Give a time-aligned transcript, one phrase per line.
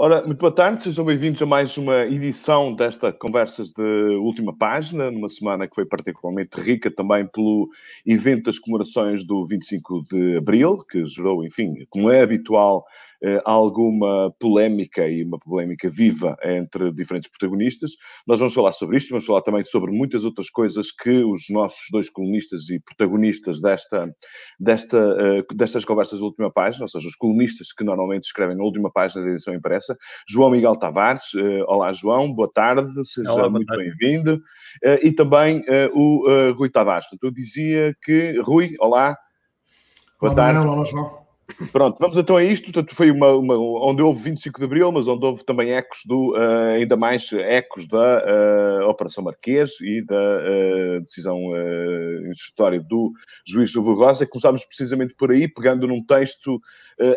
[0.00, 3.82] Ora, muito boa tarde, sejam bem-vindos a mais uma edição desta Conversas de
[4.20, 7.68] Última Página, numa semana que foi particularmente rica também pelo
[8.06, 12.86] evento das comemorações do 25 de Abril, que gerou, enfim, como é habitual,
[13.44, 17.92] alguma polémica e uma polémica viva entre diferentes protagonistas.
[18.26, 21.86] Nós vamos falar sobre isto, vamos falar também sobre muitas outras coisas que os nossos
[21.90, 24.14] dois colunistas e protagonistas desta,
[24.58, 28.62] desta, uh, destas conversas da última página, ou seja, os colunistas que normalmente escrevem na
[28.62, 29.96] última página da edição impressa,
[30.28, 31.34] João Miguel Tavares.
[31.34, 34.40] Uh, olá, João, boa tarde, seja olá, muito bem-vindo.
[35.02, 37.06] E também o Rui Tavares.
[37.08, 39.16] Portanto, eu dizia que, Rui, olá.
[40.20, 40.66] Boa olá, tarde.
[40.66, 41.27] Olá, João.
[41.72, 42.64] Pronto, vamos então a isto.
[42.64, 46.34] Portanto, foi uma, uma, onde houve 25 de Abril, mas onde houve também ecos do,
[46.36, 48.22] uh, ainda mais ecos da
[48.84, 53.12] uh, Operação Marquês e da uh, decisão uh, do
[53.46, 54.26] juiz Silvio Rosa.
[54.26, 56.60] Começámos precisamente por aí, pegando num texto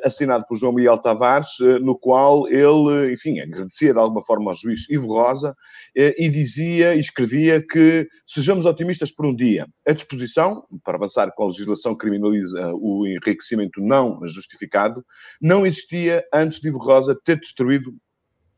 [0.04, 1.50] assinado por João Miguel Tavares,
[1.82, 5.56] no qual ele, enfim, agradecia de alguma forma ao juiz Ivo Rosa
[5.96, 9.68] e dizia e escrevia que sejamos otimistas por um dia.
[9.88, 15.04] A disposição, para avançar com a legislação que criminaliza o enriquecimento não justificado,
[15.42, 17.94] não existia antes de Ivo Rosa ter destruído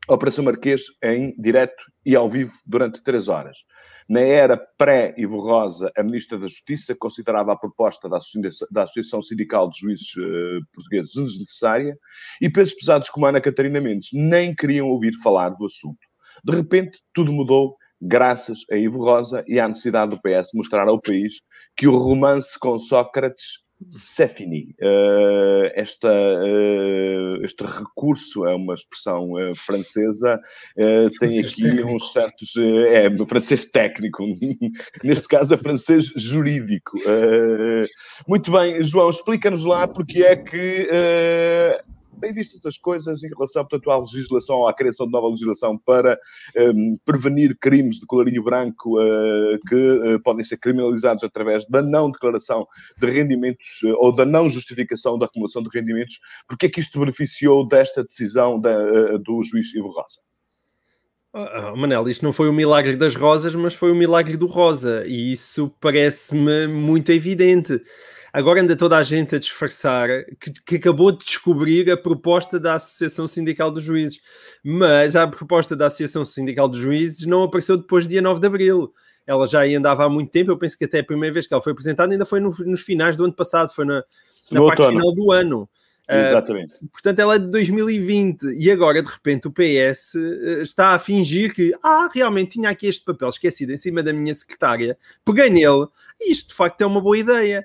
[0.08, 3.56] Operação Marquês em direto e ao vivo durante três horas.
[4.06, 9.22] Na era pré-Ivo Rosa, a Ministra da Justiça considerava a proposta da Associação, da Associação
[9.22, 11.96] Sindical de Juízes uh, Portugueses desnecessária
[12.40, 15.98] e pesos pesados como Ana Catarina Mendes nem queriam ouvir falar do assunto.
[16.44, 21.00] De repente, tudo mudou graças a Ivo Rosa e à necessidade do PS mostrar ao
[21.00, 21.40] país
[21.74, 24.74] que o romance com Sócrates c'est fini.
[24.80, 30.40] Uh, esta, uh, este recurso é uma expressão uh, francesa,
[31.20, 31.88] tem aqui técnico.
[31.88, 32.56] uns certos.
[32.56, 34.24] é, do francês técnico,
[35.02, 36.98] neste caso é francês jurídico.
[38.26, 40.88] muito bem, João, explica-nos lá porque é que
[42.18, 46.18] bem vistas as coisas em relação, portanto, à legislação, à criação de nova legislação para
[46.56, 52.10] um, prevenir crimes de colarinho branco uh, que uh, podem ser criminalizados através da não
[52.10, 52.66] declaração
[52.98, 56.98] de rendimentos uh, ou da não justificação da acumulação de rendimentos, porque é que isto
[56.98, 60.20] beneficiou desta decisão da, do juiz Ivo Rosa?
[61.36, 65.02] Oh, Manel, isto não foi o milagre das rosas, mas foi o milagre do rosa,
[65.04, 67.82] e isso parece-me muito evidente.
[68.34, 70.08] Agora anda toda a gente a disfarçar
[70.40, 74.18] que, que, acabou de descobrir a proposta da Associação Sindical dos Juízes.
[74.60, 78.46] Mas a proposta da Associação Sindical dos Juízes não apareceu depois do dia 9 de
[78.48, 78.92] Abril.
[79.24, 81.62] Ela já andava há muito tempo, eu penso que até a primeira vez que ela
[81.62, 84.02] foi apresentada ainda foi no, nos finais do ano passado, foi na,
[84.50, 84.98] na parte outono.
[84.98, 85.68] final do ano.
[86.08, 86.74] Ah, Exatamente.
[86.82, 90.98] Uh, portanto, ela é de 2020 e agora, de repente, o PS uh, está a
[90.98, 95.48] fingir que, ah, realmente tinha aqui este papel esquecido em cima da minha secretária, peguei
[95.48, 95.86] nele
[96.20, 97.64] e isto de facto é uma boa ideia.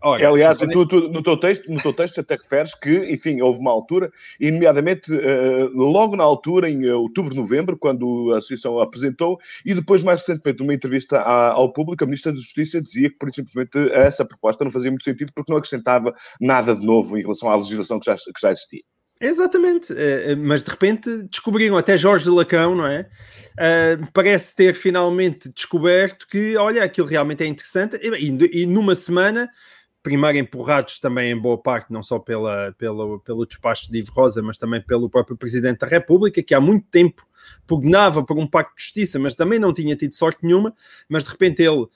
[0.00, 3.58] Olha, Aliás, tu, tu, no, teu texto, no teu texto até referes que, enfim, houve
[3.58, 9.38] uma altura, e nomeadamente uh, logo na altura, em outubro, novembro, quando a Associação apresentou,
[9.64, 13.16] e depois, mais recentemente, numa entrevista à, ao público, a Ministra da Justiça dizia que,
[13.16, 17.22] por simplesmente, essa proposta não fazia muito sentido porque não acrescentava nada de novo em
[17.22, 18.82] relação à legislação que já, que já existia.
[19.20, 23.08] Exatamente, uh, mas de repente descobriram até Jorge Lacão, não é?
[24.14, 29.50] Parece ter finalmente descoberto que, olha, aquilo realmente é interessante, e, e numa semana
[30.08, 34.40] primeiro empurrados também em boa parte, não só pela, pela, pelo despacho de Ivo Rosa,
[34.40, 37.26] mas também pelo próprio Presidente da República, que há muito tempo
[37.66, 40.74] pugnava por um pacto de justiça, mas também não tinha tido sorte nenhuma,
[41.10, 41.86] mas de repente ele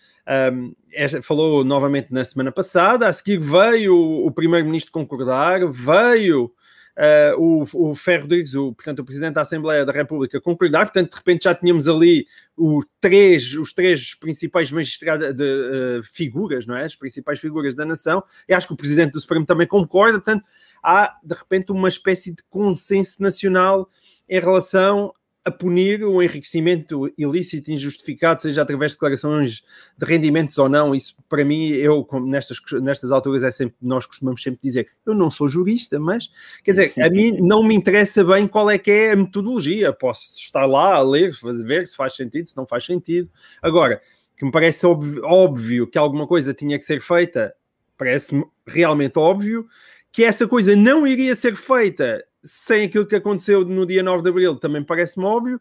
[0.53, 6.53] um, é, falou novamente na semana passada, a seguir veio o, o Primeiro-Ministro concordar, veio
[6.97, 11.11] uh, o, o Ferro Rodrigues, o, portanto, o Presidente da Assembleia da República, concordar, portanto,
[11.11, 12.27] de repente já tínhamos ali
[12.57, 16.85] o três, os três principais magistrados, de, uh, figuras, não é?
[16.85, 20.45] As principais figuras da nação, e acho que o Presidente do Supremo também concorda, portanto,
[20.83, 23.89] há, de repente, uma espécie de consenso nacional
[24.29, 25.13] em relação
[25.45, 29.63] a punir o enriquecimento ilícito, injustificado, seja através de declarações
[29.99, 30.95] de rendimentos ou não.
[30.95, 35.31] Isso, para mim, eu, nestas, nestas alturas, é sempre, nós costumamos sempre dizer, eu não
[35.31, 36.31] sou jurista, mas,
[36.63, 39.93] quer dizer, a mim não me interessa bem qual é que é a metodologia.
[39.93, 41.33] Posso estar lá a ler,
[41.65, 43.29] ver se faz sentido, se não faz sentido.
[43.61, 44.01] Agora,
[44.37, 47.53] que me parece óbvio, que alguma coisa tinha que ser feita,
[47.99, 49.67] parece-me realmente óbvio,
[50.13, 54.29] que essa coisa não iria ser feita sem aquilo que aconteceu no dia 9 de
[54.29, 55.61] Abril, também parece-me óbvio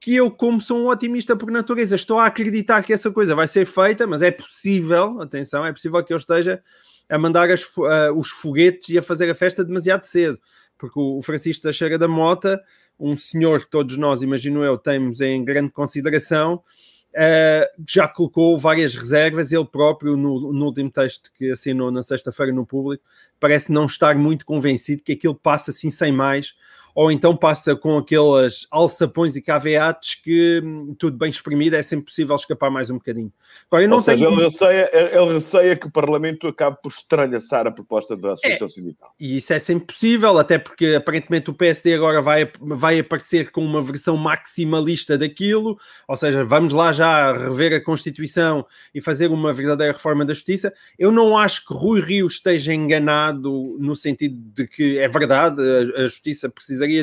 [0.00, 3.46] que eu, como sou um otimista por natureza, estou a acreditar que essa coisa vai
[3.46, 6.62] ser feita, mas é possível, atenção, é possível que eu esteja
[7.06, 10.40] a mandar as, uh, os foguetes e a fazer a festa demasiado cedo,
[10.78, 12.58] porque o, Francisco da Cheira da Mota,
[12.98, 16.62] um senhor que todos nós, imagino eu, temos em grande consideração,
[17.12, 22.52] Uh, já colocou várias reservas, ele próprio, no, no último texto que assinou na sexta-feira
[22.52, 23.02] no público,
[23.40, 26.54] parece não estar muito convencido que aquilo passa assim sem mais,
[27.00, 32.04] ou então passa com aqueles alçapões e caveates que hum, tudo bem exprimido é sempre
[32.04, 33.32] possível escapar mais um bocadinho.
[33.70, 34.18] Agora, eu não ou tenho...
[34.18, 38.66] seja, ele receia, ele receia que o Parlamento acabe por estralhaçar a proposta da Associação
[38.66, 39.14] é, Sindical.
[39.18, 43.64] E isso é sempre possível, até porque aparentemente o PSD agora vai, vai aparecer com
[43.64, 49.54] uma versão maximalista daquilo, ou seja, vamos lá já rever a Constituição e fazer uma
[49.54, 50.70] verdadeira reforma da Justiça.
[50.98, 56.00] Eu não acho que Rui Rio esteja enganado no sentido de que é verdade, a,
[56.00, 56.50] a Justiça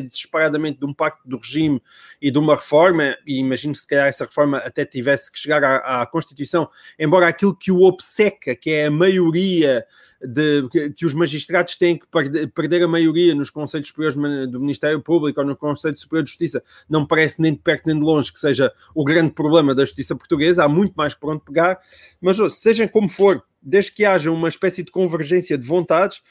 [0.02, 1.82] desesperadamente de um pacto do regime
[2.22, 5.64] e de uma reforma, e imagino que se calhar essa reforma até tivesse que chegar
[5.64, 6.70] à, à Constituição,
[7.00, 9.86] embora aquilo que o obceca, que é a maioria
[10.22, 12.08] de, que, que, os magistrados têm que
[12.54, 14.18] perder a maioria nos Conselhos Superiores
[14.50, 17.98] do Ministério Público ou no Conselho Superior de Justiça, não parece nem de perto nem
[17.98, 21.44] de longe que seja o grande problema da justiça portuguesa, há muito mais por onde
[21.44, 21.80] pegar,
[22.20, 26.22] mas seja como for, desde que haja uma espécie de convergência de vontades,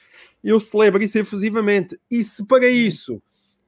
[0.42, 1.98] eu celebro isso efusivamente.
[2.10, 3.22] E se para isso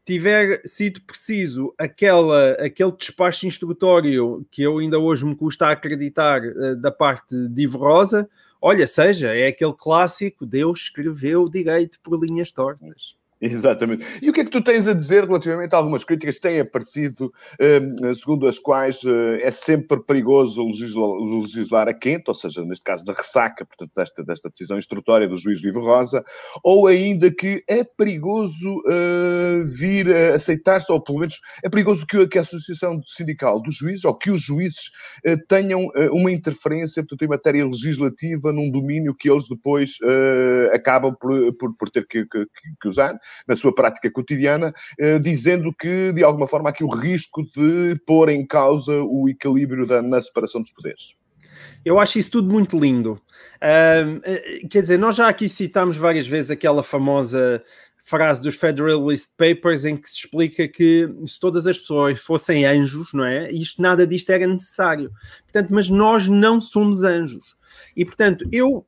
[0.09, 6.75] tiver sido preciso aquela, aquele despacho instrutório que eu ainda hoje me custa acreditar uh,
[6.77, 8.27] da parte de Ivo Rosa,
[8.59, 13.18] olha, seja, é aquele clássico, Deus escreveu direito por linhas tortas.
[13.41, 14.05] Exatamente.
[14.21, 16.59] E o que é que tu tens a dizer relativamente a algumas críticas que têm
[16.59, 22.85] aparecido, hum, segundo as quais eh, é sempre perigoso legislar, a quente, ou seja, neste
[22.85, 26.25] caso da ressaca, portanto, desta, desta decisão instrutória do juiz Vivo Rosa,
[26.65, 32.27] ou ainda que é perigoso uh, vir a aceitar-se, ou pelo menos é perigoso que,
[32.27, 34.91] que, a Associação Sindical dos Juízes, ou que os juízes
[35.27, 39.97] uh, tenham uh, uma interferência, portanto, em matéria legislativa num domínio que eles depois
[40.73, 42.47] acabam por, por, por ter que, que,
[42.81, 46.89] que usar na sua prática cotidiana, eh, dizendo que, de alguma forma, há aqui o
[46.89, 51.17] risco de pôr em causa o equilíbrio da, na separação dos poderes.
[51.85, 53.21] Eu acho isso tudo muito lindo.
[53.57, 57.63] Uh, quer dizer, nós já aqui citamos várias vezes aquela famosa
[58.09, 63.13] frase dos Federalist Papers em que se explica que se todas as pessoas fossem anjos,
[63.13, 63.51] não é?
[63.53, 65.11] Isto, nada disto era necessário.
[65.45, 67.59] Portanto, mas nós não somos anjos.
[67.95, 68.87] E, portanto, eu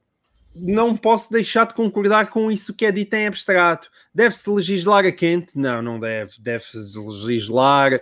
[0.55, 3.89] não posso deixar de concordar com isso que é dito em abstrato.
[4.13, 5.57] Deve-se legislar a quente?
[5.57, 6.33] Não, não deve.
[6.41, 8.01] Deve-se legislar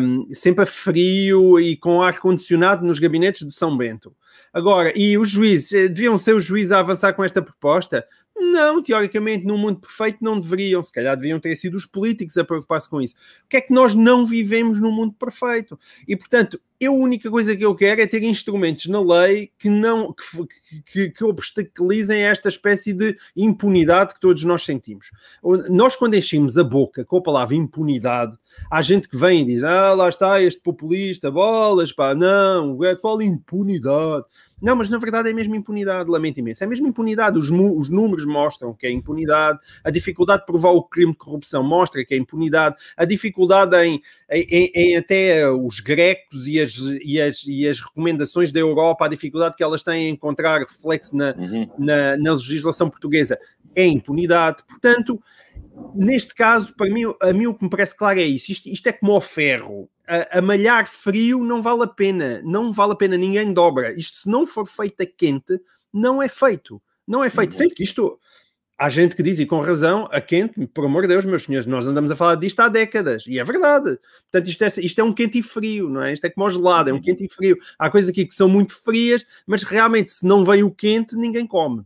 [0.00, 4.14] um, sempre a frio e com ar-condicionado nos gabinetes de São Bento.
[4.52, 5.72] Agora, e os juízes?
[5.72, 8.06] Eh, deviam ser os juízes a avançar com esta proposta?
[8.38, 10.82] Não, teoricamente, num mundo perfeito não deveriam.
[10.82, 13.14] Se calhar deviam ter sido os políticos a preocupar-se com isso.
[13.44, 15.78] O que é que nós não vivemos num mundo perfeito?
[16.06, 19.70] E, portanto, eu, a única coisa que eu quero é ter instrumentos na lei que
[19.70, 25.10] não que, que, que, obstaculizem esta espécie de impunidade que todos nós sentimos.
[25.70, 28.36] Nós, quando enchemos a boca com a palavra impunidade,
[28.70, 32.94] há gente que vem e diz: Ah, lá está este populista, bolas, pá, não, é
[32.94, 34.26] qual impunidade?
[34.60, 36.64] Não, mas na verdade é mesmo impunidade, lamento imenso.
[36.64, 37.36] É mesmo impunidade.
[37.36, 41.62] Os, os, números mostram que é impunidade, a dificuldade de provar o crime de corrupção
[41.62, 44.00] mostra que é impunidade, a dificuldade em,
[44.30, 49.08] em, em até os grecos e as, e, as, e as recomendações da Europa, a
[49.08, 51.68] dificuldade que elas têm em encontrar reflexo na, uhum.
[51.78, 53.38] na, na legislação portuguesa
[53.74, 54.62] é impunidade.
[54.66, 55.22] Portanto,
[55.94, 58.52] neste caso, para mim, a mim o que me parece claro é isso.
[58.52, 62.72] Isto, isto é como o ferro a, a, malhar frio não vale a pena, não
[62.72, 63.92] vale a pena, ninguém dobra.
[63.98, 65.60] Isto, se não for feito a quente,
[65.92, 66.80] não é feito.
[67.06, 67.54] Não é feito.
[67.54, 68.18] Sendo que isto,
[68.78, 71.66] há gente que diz, e com razão, a quente, por amor de Deus, meus senhores,
[71.66, 73.98] nós andamos a falar disto há décadas, e é verdade.
[74.30, 76.12] Portanto, isto é, isto é um quente e frio, não é?
[76.12, 77.56] Isto é como o gelado, é um quente e frio.
[77.78, 81.46] Há coisas aqui que são muito frias, mas realmente, se não vem o quente, ninguém
[81.46, 81.84] come.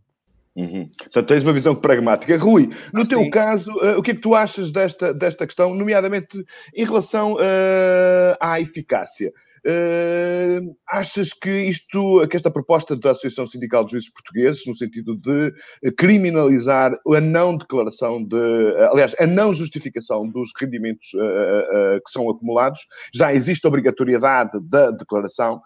[0.60, 0.88] Uhum.
[0.98, 2.36] Portanto, tens uma visão pragmática.
[2.36, 3.30] Rui, no ah, teu sim.
[3.30, 8.36] caso, uh, o que é que tu achas desta, desta questão, nomeadamente em relação uh,
[8.38, 9.32] à eficácia?
[9.66, 15.16] Uh, achas que isto, que esta proposta da Associação Sindical de Juízes Portugueses, no sentido
[15.16, 15.52] de
[15.92, 22.28] criminalizar a não declaração de, aliás, a não justificação dos rendimentos uh, uh, que são
[22.30, 22.80] acumulados,
[23.14, 25.60] já existe obrigatoriedade da declaração.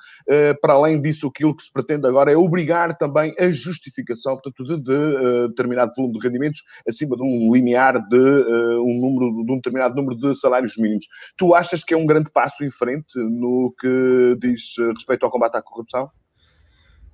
[0.61, 4.83] para além disso, aquilo que se pretende agora é obrigar também a justificação, portanto, de,
[4.83, 9.95] de determinado volume de rendimentos acima de um limiar de um número, de um determinado
[9.95, 11.07] número de salários mínimos.
[11.37, 15.27] Tu achas que é um grande passo em frente no que que diz eh, respeito
[15.27, 16.11] ao combate à corrupção?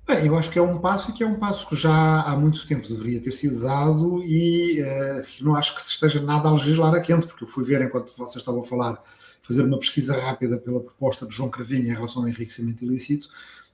[0.07, 2.35] Bem, eu acho que é um passo e que é um passo que já há
[2.35, 6.51] muito tempo deveria ter sido dado e uh, não acho que se esteja nada a
[6.51, 9.03] legislar a quente, porque eu fui ver enquanto vocês estavam a falar,
[9.43, 13.29] fazer uma pesquisa rápida pela proposta de João Cravinho em relação ao enriquecimento ilícito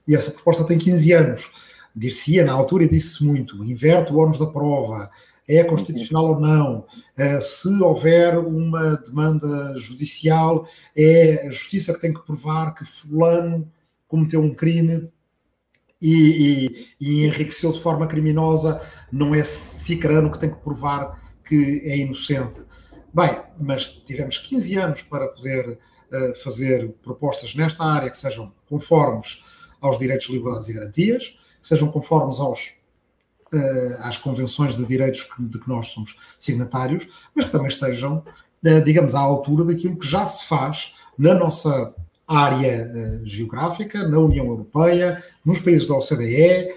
[0.06, 1.50] e essa proposta tem 15 anos.
[1.96, 5.10] Dir-se-ia na altura e disse-se muito, inverte o ônus da prova,
[5.48, 12.12] é constitucional ou não, uh, se houver uma demanda judicial, é a justiça que tem
[12.12, 13.70] que provar que fulano
[14.06, 15.10] cometeu um crime
[16.00, 16.68] e,
[17.00, 21.96] e, e enriqueceu de forma criminosa, não é Cicrano que tem que provar que é
[21.96, 22.62] inocente.
[23.12, 25.78] Bem, mas tivemos 15 anos para poder
[26.12, 29.42] uh, fazer propostas nesta área que sejam conformes
[29.80, 32.77] aos direitos, liberdades e garantias, que sejam conformes aos,
[34.00, 38.22] às convenções de direitos de que nós somos signatários, mas que também estejam,
[38.64, 41.94] uh, digamos, à altura daquilo que já se faz na nossa
[42.26, 46.68] área geográfica, na União Europeia, nos países da OCDE,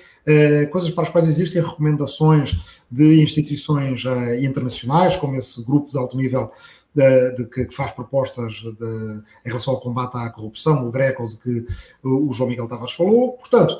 [0.72, 4.04] coisas para as quais existem recomendações de instituições
[4.42, 6.50] internacionais, como esse grupo de alto nível
[6.94, 11.38] de, de, que, faz propostas de, em relação ao combate à corrupção, o Greco, de
[11.38, 11.68] que
[12.04, 13.34] o João Miguel Tavares falou.
[13.34, 13.80] Portanto,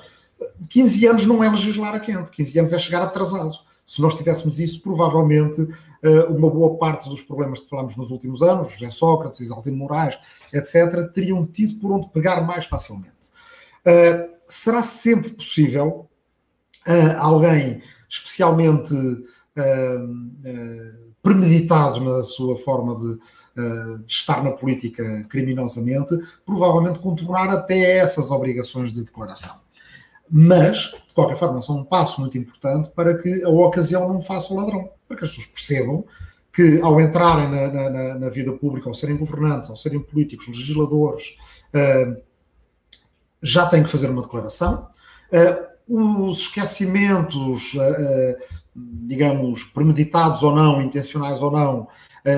[0.70, 3.52] 15 anos não é legislar a quente, 15 anos é chegar atrasado.
[3.86, 5.68] Se nós tivéssemos isso, provavelmente
[6.02, 10.18] eh, uma boa parte dos problemas que falamos nos últimos anos, José Sócrates, Isaltino Moraes,
[10.54, 13.32] etc., teriam tido por onde pegar mais facilmente.
[13.86, 16.08] Uh, será sempre possível
[16.88, 18.94] uh, alguém especialmente
[21.22, 23.16] premeditado na sua forma de,
[24.06, 29.60] de, estar na política criminosamente, provavelmente contornar até essas obrigações de declaração.
[30.32, 34.54] Mas, de qualquer forma, são um passo muito importante para que a ocasião não faça
[34.54, 36.06] o ladrão, para que as pessoas percebam
[36.54, 41.38] que ao entrarem na, na, na vida pública, ao serem governantes, ao serem políticos, legisladores,
[41.74, 42.22] uh,
[43.42, 44.88] já têm que fazer uma declaração.
[45.32, 48.38] Uh, os esquecimentos, uh,
[48.76, 51.88] digamos, premeditados ou não, intencionais ou não,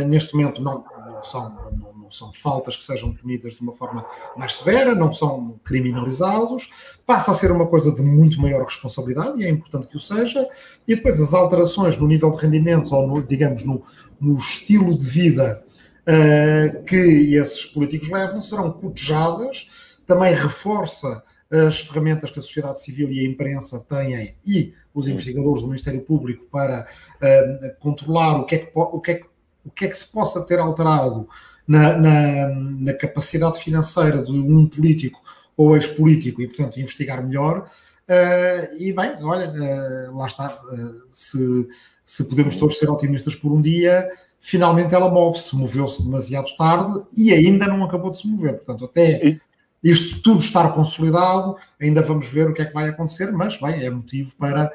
[0.07, 4.05] neste momento não, não são, não, são faltas que sejam punidas de uma forma
[4.35, 9.45] mais severa, não são criminalizados, passa a ser uma coisa de muito maior responsabilidade e
[9.45, 10.47] é importante que o seja,
[10.87, 13.83] e depois as alterações no nível de rendimentos ou, no, digamos, no,
[14.19, 15.63] no estilo de vida
[16.03, 21.23] uh, que esses políticos levam serão cotejadas, também reforça
[21.67, 26.01] as ferramentas que a sociedade civil e a imprensa têm e os investigadores do Ministério
[26.01, 29.25] Público para uh, controlar o que, é que, o, que é que,
[29.65, 31.27] o que é que se possa ter alterado
[31.67, 35.21] na, na, na capacidade financeira de um político
[35.55, 37.69] ou ex-político e, portanto, investigar melhor.
[38.09, 40.59] Uh, e bem, olha, uh, lá está.
[40.71, 41.67] Uh, se,
[42.05, 47.31] se podemos todos ser otimistas por um dia, finalmente ela move-se, moveu-se demasiado tarde e
[47.31, 48.55] ainda não acabou de se mover.
[48.55, 49.39] Portanto, até
[49.81, 53.85] isto tudo estar consolidado, ainda vamos ver o que é que vai acontecer, mas bem,
[53.85, 54.71] é motivo para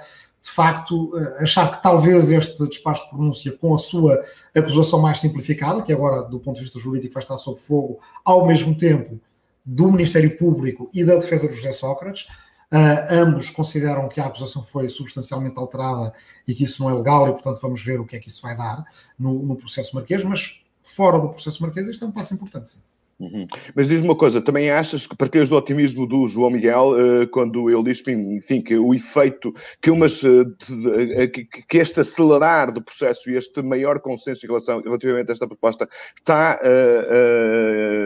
[0.49, 4.25] de facto, eh, achar que talvez este despacho de pronúncia, com a sua
[4.57, 8.47] acusação mais simplificada, que agora, do ponto de vista jurídico, vai estar sob fogo, ao
[8.47, 9.21] mesmo tempo
[9.65, 12.27] do Ministério Público e da defesa de José Sócrates,
[12.73, 16.15] uh, ambos consideram que a acusação foi substancialmente alterada
[16.47, 18.41] e que isso não é legal, e portanto vamos ver o que é que isso
[18.41, 18.83] vai dar
[19.19, 22.81] no, no processo marquês, mas fora do processo marquês, isto é um passo importante, sim.
[23.21, 23.49] Uhum.
[23.75, 27.69] Mas diz-me uma coisa, também achas que partilhas do otimismo do João Miguel uh, quando
[27.69, 32.81] ele diz, enfim, que o efeito, que, umas, uh, uh, que, que, este acelerar do
[32.81, 36.61] processo e este maior consenso em relação, relativamente a esta proposta está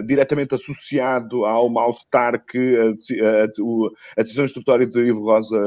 [0.06, 2.84] diretamente associado ao mal-estar que a,
[3.26, 5.58] a, a, decisão instrutória de Ivo Rosa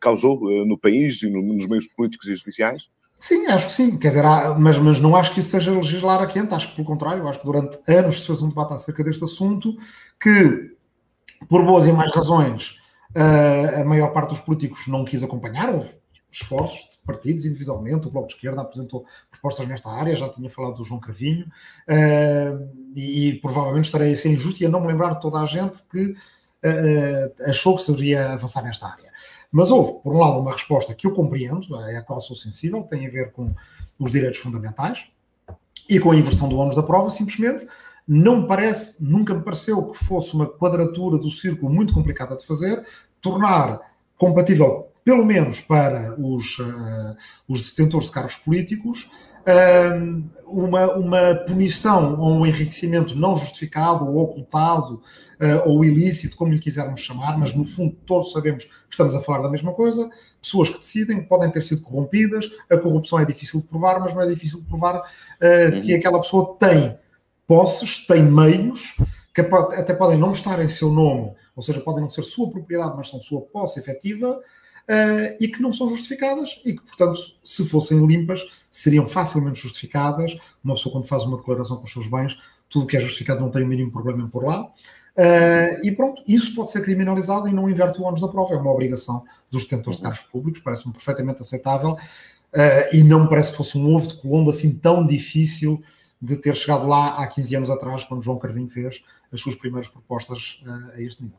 [0.00, 2.88] causou no país e no, nos meios políticos e judiciais?
[3.18, 3.98] Sim, acho que sim.
[3.98, 6.76] Quer dizer, há, mas, mas não acho que isso seja legislar a quente, acho que
[6.76, 9.76] pelo contrário, acho que durante anos se fez um debate acerca deste assunto
[10.20, 10.76] que,
[11.48, 12.78] por boas e mais razões,
[13.16, 15.94] uh, a maior parte dos políticos não quis acompanhar, houve
[16.30, 20.76] esforços de partidos individualmente, o Bloco de Esquerda apresentou propostas nesta área, já tinha falado
[20.76, 25.14] do João Cravinho, uh, e, provavelmente estarei a ser injusto e a não me lembrar
[25.14, 29.05] de toda a gente que uh, achou que se deveria avançar nesta área.
[29.50, 32.82] Mas houve, por um lado, uma resposta que eu compreendo, é a qual sou sensível,
[32.82, 33.54] tem a ver com
[33.98, 35.08] os direitos fundamentais
[35.88, 37.66] e com a inversão do ônus da prova, simplesmente.
[38.06, 42.46] Não me parece, nunca me pareceu que fosse uma quadratura do círculo muito complicada de
[42.46, 42.84] fazer,
[43.20, 43.80] tornar
[44.16, 47.16] compatível, pelo menos para os, uh,
[47.48, 49.10] os detentores de cargos políticos,
[50.46, 54.94] uma, uma punição ou um enriquecimento não justificado ou ocultado
[55.40, 59.20] uh, ou ilícito, como lhe quisermos chamar, mas no fundo todos sabemos que estamos a
[59.20, 60.10] falar da mesma coisa.
[60.42, 64.22] Pessoas que decidem podem ter sido corrompidas, a corrupção é difícil de provar, mas não
[64.22, 66.98] é difícil de provar uh, que aquela pessoa tem
[67.46, 68.96] posses, tem meios,
[69.32, 72.94] que até podem não estar em seu nome, ou seja, podem não ser sua propriedade,
[72.96, 74.40] mas são sua posse efetiva
[74.88, 80.36] uh, e que não são justificadas e que, portanto, se fossem limpas, seriam facilmente justificadas.
[80.62, 82.38] Uma pessoa, quando faz uma declaração com os seus bens,
[82.68, 84.62] tudo o que é justificado não tem o mínimo problema em pôr lá.
[84.64, 88.58] Uh, e pronto, isso pode ser criminalizado e não inverte o ônus da prova, é
[88.58, 91.98] uma obrigação dos detentores de cargos públicos, parece-me perfeitamente aceitável uh,
[92.94, 95.82] e não me parece que fosse um ovo de Colombo assim tão difícil
[96.20, 99.02] de ter chegado lá há 15 anos atrás, quando João Carvinho fez
[99.32, 101.38] as suas primeiras propostas uh, a este nível.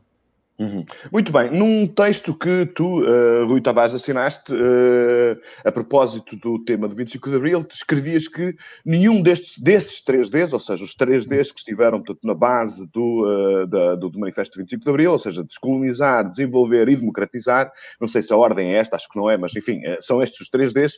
[0.58, 0.84] Uhum.
[1.12, 1.52] Muito bem.
[1.52, 7.30] Num texto que tu, uh, Rui Tavares, assinaste uh, a propósito do tema de 25
[7.30, 12.26] de Abril, escrevias que nenhum destes, desses 3Ds, ou seja, os 3Ds que estiveram portanto,
[12.26, 16.28] na base do, uh, da, do, do, Manifesto de 25 de Abril, ou seja, descolonizar,
[16.28, 19.54] desenvolver e democratizar, não sei se a ordem é esta, acho que não é, mas
[19.54, 20.94] enfim, são estes os 3Ds,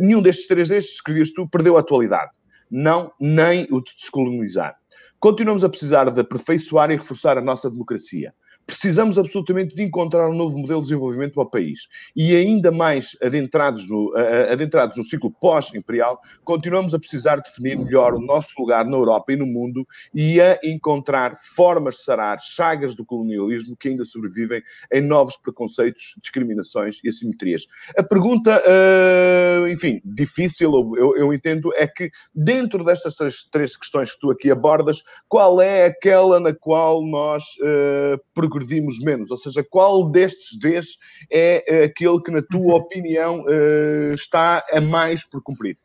[0.00, 2.32] nenhum destes 3Ds, escrevias tu, perdeu a atualidade.
[2.68, 4.74] Não, nem o de descolonizar.
[5.20, 8.34] Continuamos a precisar de aperfeiçoar e reforçar a nossa democracia
[8.66, 11.88] precisamos absolutamente de encontrar um novo modelo de desenvolvimento para o país.
[12.14, 14.12] E ainda mais adentrados no,
[14.50, 19.36] adentrados no ciclo pós-imperial, continuamos a precisar definir melhor o nosso lugar na Europa e
[19.36, 25.00] no mundo e a encontrar formas de sarar chagas do colonialismo que ainda sobrevivem em
[25.00, 27.66] novos preconceitos, discriminações e assimetrias.
[27.96, 34.12] A pergunta, uh, enfim, difícil, eu, eu entendo, é que dentro destas três, três, questões
[34.14, 38.18] que tu aqui abordas, qual é aquela na qual nós uh,
[38.56, 39.30] progredimos menos?
[39.30, 40.86] Ou seja, qual destes Ds
[41.30, 42.74] é aquele que, na tua uhum.
[42.74, 45.76] opinião, eh, está a mais por cumprir,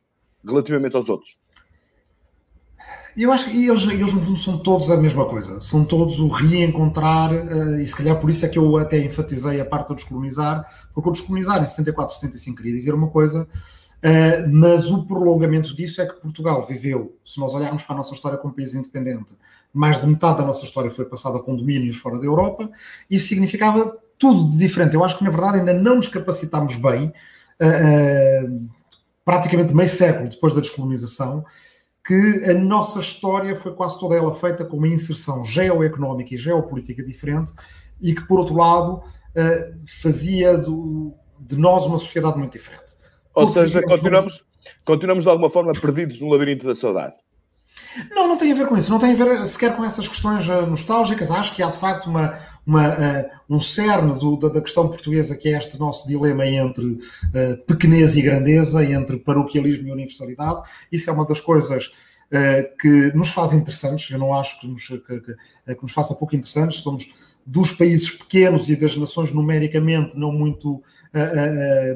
[0.45, 1.39] relativamente aos outros?
[3.17, 5.59] Eu acho que eles, eles, no fundo, são todos a mesma coisa.
[5.59, 9.59] São todos o reencontrar, uh, e se calhar por isso é que eu até enfatizei
[9.59, 13.47] a parte do descolonizar, porque o descolonizar em 74, 75 queria dizer uma coisa,
[14.03, 18.13] uh, mas o prolongamento disso é que Portugal viveu, se nós olharmos para a nossa
[18.13, 19.37] história como país independente,
[19.73, 22.69] mais de metade da nossa história foi passada com domínios fora da Europa,
[23.09, 24.95] isso significava tudo de diferente.
[24.95, 27.13] Eu acho que, na verdade, ainda não nos capacitámos bem,
[27.61, 28.69] uh, uh,
[29.23, 31.45] praticamente meio século depois da descolonização,
[32.05, 37.03] que a nossa história foi quase toda ela feita com uma inserção geoeconómica e geopolítica
[37.03, 37.53] diferente
[38.01, 39.03] e que, por outro lado,
[40.01, 42.95] fazia do, de nós uma sociedade muito diferente.
[43.33, 44.43] Ou Porque seja, continuamos,
[44.83, 47.15] continuamos de alguma forma perdidos no labirinto da saudade.
[48.09, 50.47] Não, não tem a ver com isso, não tem a ver sequer com essas questões
[50.47, 51.29] eh, nostálgicas.
[51.29, 55.35] Acho que há de facto uma, uma, uh, um cerne do, da, da, questão portuguesa
[55.35, 60.61] que é este nosso dilema entre uh, pequenez e grandeza, entre paroquialismo e universalidade.
[60.91, 64.09] Isso é uma das coisas uh, que nos faz interessantes.
[64.09, 66.79] Eu não acho que nos, que, que, que nos faça pouco interessantes.
[66.79, 67.09] Somos
[67.45, 70.81] dos países pequenos e das nações numericamente não muito.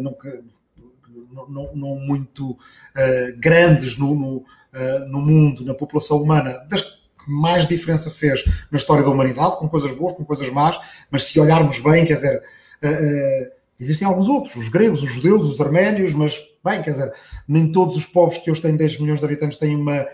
[0.01, 0.13] Não,
[1.49, 2.57] não, não, muito
[3.39, 4.45] grandes no, no
[4.75, 9.57] uh, no mundo, na população humana, das que mais diferença fez na história da humanidade,
[9.57, 12.43] com coisas boas, com coisas más, mas se olharmos bem, quer dizer,
[12.83, 17.11] uh, uh, existem alguns outros, os gregos, os judeus, os arménios, mas, bem, quer dizer,
[17.47, 20.05] nem todos os povos que hoje têm 10 milhões de habitantes têm uma,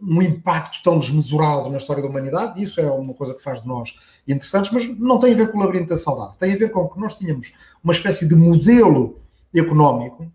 [0.00, 3.68] um impacto tão desmesurado na história da humanidade, isso é uma coisa que faz de
[3.68, 3.94] nós
[4.26, 6.88] interessantes, mas não tem a ver com o labirinto da saudade, tem a ver com
[6.88, 9.20] que nós tínhamos uma espécie de modelo
[9.54, 10.30] económico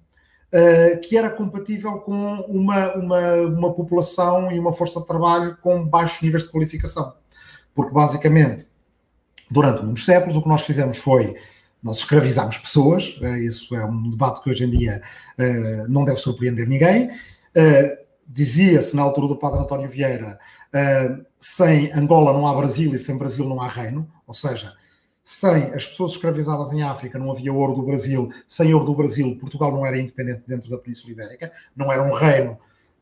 [0.56, 5.84] uh, que era compatível com uma, uma, uma população e uma força de trabalho com
[5.86, 7.14] baixos níveis de qualificação.
[7.74, 8.68] Porque, basicamente,
[9.52, 11.36] durante muitos séculos, o que nós fizemos foi
[11.84, 15.02] nós escravizámos pessoas, uh, isso é um debate que hoje em dia
[15.38, 17.10] uh, não deve surpreender ninguém.
[18.28, 20.40] Dizia-se na altura do padre António Vieira:
[21.40, 24.74] sem Angola não há Brasil e sem Brasil não há reino, ou seja,
[25.26, 29.36] sem as pessoas escravizadas em África não havia ouro do Brasil, sem ouro do Brasil,
[29.42, 32.60] Portugal não era independente dentro da Península Ibérica, não era um reino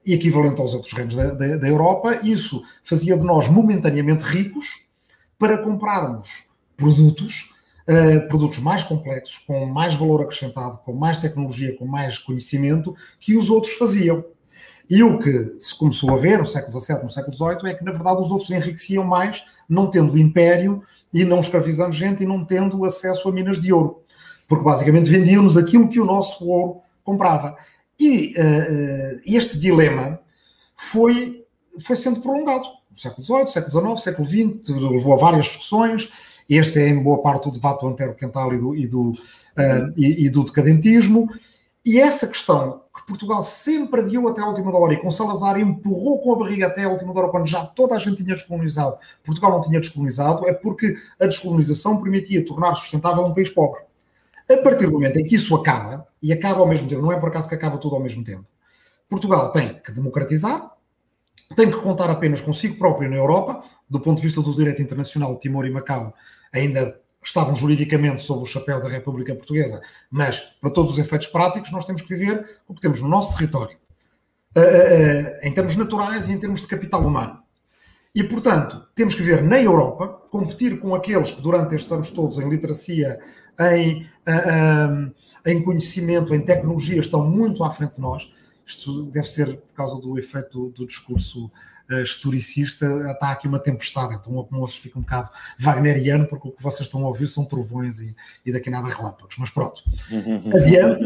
[0.07, 2.21] equivalente aos outros reinos da, da, da Europa.
[2.23, 4.65] Isso fazia de nós momentaneamente ricos
[5.37, 6.45] para comprarmos
[6.77, 7.51] produtos,
[7.89, 13.35] uh, produtos mais complexos, com mais valor acrescentado, com mais tecnologia, com mais conhecimento, que
[13.35, 14.23] os outros faziam.
[14.89, 17.83] E o que se começou a ver no século XVII, no século XVIII, é que,
[17.83, 20.81] na verdade, os outros enriqueciam mais, não tendo o império
[21.13, 24.01] e não escravizando gente e não tendo acesso a minas de ouro.
[24.47, 27.55] Porque basicamente vendiam-nos aquilo que o nosso ouro comprava.
[27.99, 30.19] E uh, este dilema
[30.75, 31.45] foi,
[31.79, 32.65] foi sendo prolongado.
[32.89, 36.09] No século XVIII, século XIX, século XX, levou a várias discussões.
[36.49, 40.25] Este é, em boa parte, o debate do antero-quental e do, e, do, uh, e,
[40.25, 41.29] e do decadentismo.
[41.85, 46.21] E essa questão que Portugal sempre adiou até a última hora e com Salazar empurrou
[46.21, 49.51] com a barriga até a última hora quando já toda a gente tinha descolonizado, Portugal
[49.51, 53.81] não tinha descolonizado, é porque a descolonização permitia tornar sustentável um país pobre.
[54.49, 57.19] A partir do momento em que isso acaba, e acaba ao mesmo tempo, não é
[57.19, 58.45] por acaso que acaba tudo ao mesmo tempo,
[59.09, 60.71] Portugal tem que democratizar,
[61.55, 65.37] tem que contar apenas consigo próprio na Europa, do ponto de vista do direito internacional,
[65.37, 66.13] Timor e Macau
[66.53, 71.71] ainda estavam juridicamente sob o chapéu da República Portuguesa, mas para todos os efeitos práticos
[71.71, 73.77] nós temos que viver o que temos no nosso território,
[74.55, 77.43] uh, uh, em termos naturais e em termos de capital humano.
[78.15, 82.37] E, portanto, temos que ver na Europa, competir com aqueles que durante estes anos todos,
[82.37, 83.19] em literacia,
[83.59, 84.07] em,
[85.43, 88.31] em conhecimento, em tecnologia, estão muito à frente de nós.
[88.65, 91.51] Isto deve ser por causa do efeito do, do discurso
[91.91, 96.51] uh, historicista, está aqui uma tempestade, então o almoço fica um bocado wagneriano, porque o
[96.51, 98.15] que vocês estão a ouvir são trovões e,
[98.45, 99.83] e daqui nada relâmpagos, mas pronto,
[100.55, 101.05] adiante.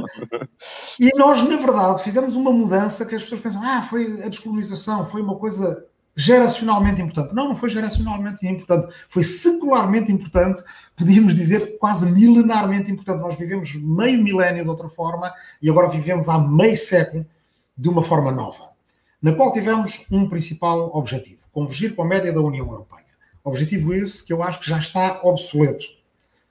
[1.00, 5.06] E nós, na verdade, fizemos uma mudança que as pessoas pensam, ah, foi a descolonização,
[5.06, 5.86] foi uma coisa
[6.18, 7.36] geracionalmente importante.
[7.36, 10.64] Não, não foi geracionalmente importante, foi secularmente importante,
[10.96, 13.22] podíamos dizer quase milenarmente importante.
[13.22, 17.24] Nós vivemos meio milénio de outra forma e agora vivemos há meio século
[17.78, 18.70] de uma forma nova,
[19.22, 23.06] na qual tivemos um principal objetivo: convergir com a média da União Europeia.
[23.44, 25.86] Objetivo esse que eu acho que já está obsoleto.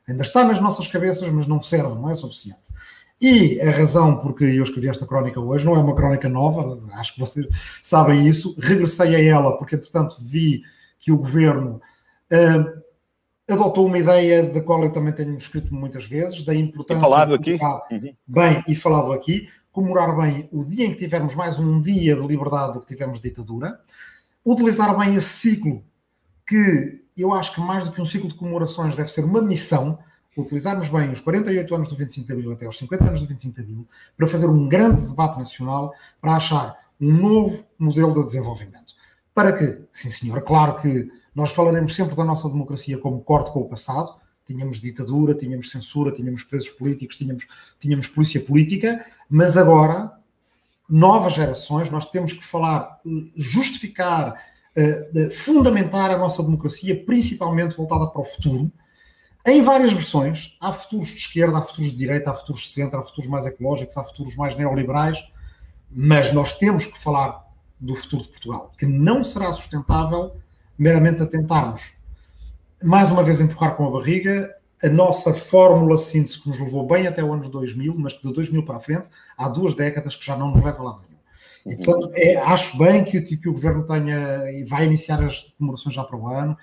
[0.09, 2.73] Ainda está nas nossas cabeças, mas não serve, não é suficiente.
[3.21, 7.15] E a razão porque eu escrevi esta crónica hoje não é uma crónica nova, acho
[7.15, 7.47] que vocês
[7.83, 8.55] sabem isso.
[8.59, 10.63] Regressei a ela porque, entretanto, vi
[10.99, 11.81] que o governo
[12.33, 12.83] uh,
[13.51, 17.01] adotou uma ideia da qual eu também tenho escrito muitas vezes, da importância.
[17.01, 17.59] E falado aqui.
[17.91, 18.15] Uhum.
[18.27, 22.27] Bem, e falado aqui, comemorar bem o dia em que tivermos mais um dia de
[22.27, 23.79] liberdade do que tivemos de ditadura,
[24.43, 25.85] utilizar bem esse ciclo,
[26.47, 29.99] que eu acho que mais do que um ciclo de comemorações deve ser uma missão
[30.35, 33.55] utilizarmos bem os 48 anos do 25 de Abril até os 50 anos do 25
[33.55, 38.95] de Abril para fazer um grande debate nacional para achar um novo modelo de desenvolvimento.
[39.35, 43.61] Para que, sim senhor, claro que nós falaremos sempre da nossa democracia como corte com
[43.61, 44.15] o passado,
[44.47, 47.47] tínhamos ditadura, tínhamos censura, tínhamos presos políticos, tínhamos,
[47.79, 50.13] tínhamos polícia política, mas agora,
[50.89, 52.99] novas gerações, nós temos que falar,
[53.37, 54.41] justificar,
[54.77, 58.71] uh, fundamentar a nossa democracia, principalmente voltada para o futuro,
[59.47, 60.57] em várias versões.
[60.61, 63.47] Há futuros de esquerda, há futuros de direita, há futuros de centro, há futuros mais
[63.47, 65.25] ecológicos, há futuros mais neoliberais,
[65.91, 67.45] mas nós temos que falar
[67.79, 70.37] do futuro de Portugal, que não será sustentável
[70.79, 71.95] meramente a tentarmos,
[72.83, 77.07] mais uma vez, empurrar com a barriga a nossa fórmula síntese que nos levou bem
[77.07, 80.25] até o ano 2000, mas que de 2000 para a frente há duas décadas que
[80.25, 81.17] já não nos leva lá nenhum.
[81.67, 85.53] E, portanto, é, acho bem que, que, que, o Governo tenha e vai iniciar as
[85.59, 86.57] comemorações já para o ano,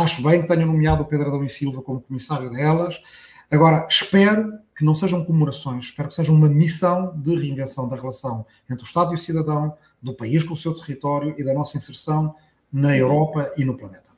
[0.00, 3.02] Acho bem que tenham nomeado o Pedro Adão e Silva como comissário delas.
[3.50, 8.46] Agora, espero que não sejam comemorações, espero que seja uma missão de reinvenção da relação
[8.70, 11.76] entre o Estado e o cidadão, do país com o seu território e da nossa
[11.76, 12.34] inserção
[12.72, 14.09] na Europa e no planeta.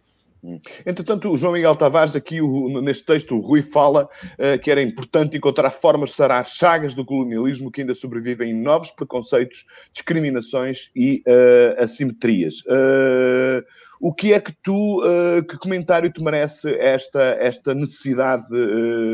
[0.45, 0.61] Hum.
[0.85, 4.83] Entretanto, o João Miguel Tavares, aqui o, neste texto, o Rui fala uh, que era
[4.83, 10.91] importante encontrar formas de sarar chagas do colonialismo que ainda sobrevivem em novos preconceitos, discriminações
[10.97, 12.61] e uh, assimetrias.
[12.63, 13.63] Uh,
[14.01, 15.01] o que é que tu,
[15.49, 18.49] que comentário te merece esta, esta necessidade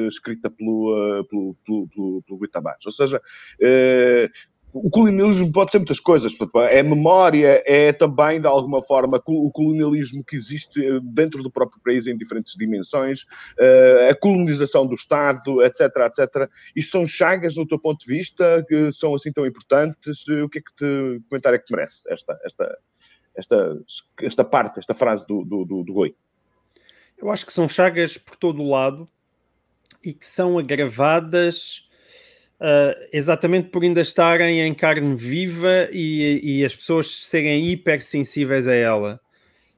[0.08, 2.86] escrita pelo, pelo, pelo, pelo, pelo Rui Tavares?
[2.86, 3.20] Ou seja,
[4.72, 6.36] o colonialismo pode ser muitas coisas,
[6.70, 12.06] é memória, é também de alguma forma o colonialismo que existe dentro do próprio país
[12.06, 13.24] em diferentes dimensões,
[14.10, 16.50] a colonização do Estado, etc, etc.
[16.76, 20.26] E são chagas no teu ponto de vista que são assim tão importantes?
[20.28, 22.78] O que é que te comentário é que merece esta, esta,
[23.34, 23.78] esta,
[24.20, 26.14] esta parte, esta frase do, do, do, do Goi?
[27.16, 29.08] Eu acho que são chagas por todo o lado
[30.04, 31.87] e que são agravadas
[32.60, 38.74] uh, exatamente por ainda estarem em carne viva e, e as pessoas serem hipersensíveis a
[38.74, 39.20] ela.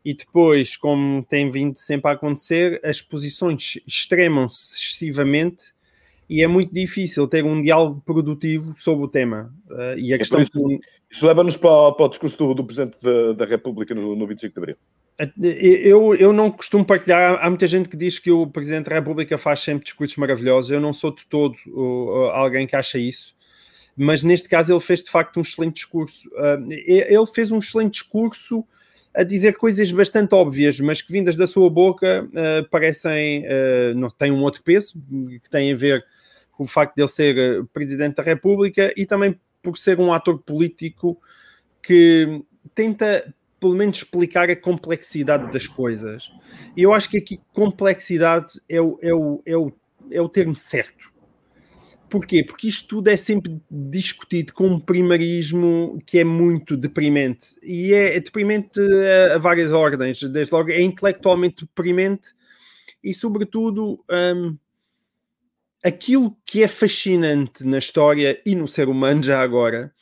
[0.05, 5.75] E depois, como tem vindo sempre a acontecer, as posições extremam-se excessivamente
[6.29, 9.53] e é muito difícil ter um diálogo produtivo sobre o tema.
[9.69, 10.41] Uh, e a é questão.
[10.41, 10.81] Isso, que...
[11.11, 14.55] isso leva-nos para, para, o discurso do, do Presidente da, da República no, no 25
[14.55, 14.77] de Abril.
[15.39, 17.39] Eu, eu não costumo partilhar.
[17.41, 20.71] Há muita gente que diz que o Presidente da República faz sempre discursos maravilhosos.
[20.71, 21.57] Eu não sou de todo
[22.33, 23.35] alguém que acha isso.
[23.97, 26.27] Mas neste caso ele fez de facto um excelente discurso.
[26.31, 28.65] Uh, ele fez um excelente discurso
[29.13, 33.45] a dizer coisas bastante óbvias, mas que vindas da sua boca uh, parecem.
[33.45, 34.95] Uh, não tem um outro peso,
[35.43, 36.03] que tem a ver
[36.59, 41.21] o facto de ele ser presidente da República e também por ser um ator político
[41.83, 42.43] que
[42.75, 46.33] tenta pelo menos explicar a complexidade das coisas.
[46.75, 49.73] E eu acho que aqui complexidade é o, é o, é o,
[50.11, 51.11] é o termo certo.
[52.09, 52.43] Porquê?
[52.43, 57.55] Porque isto tudo é sempre discutido com um primarismo que é muito deprimente.
[57.63, 60.21] E é, é deprimente a, a, várias ordens.
[60.23, 62.31] Desde logo, é intelectualmente deprimente
[63.05, 64.57] e, sobretudo, um,
[65.85, 69.93] aquilo que é fascinante na história e no ser humano já agora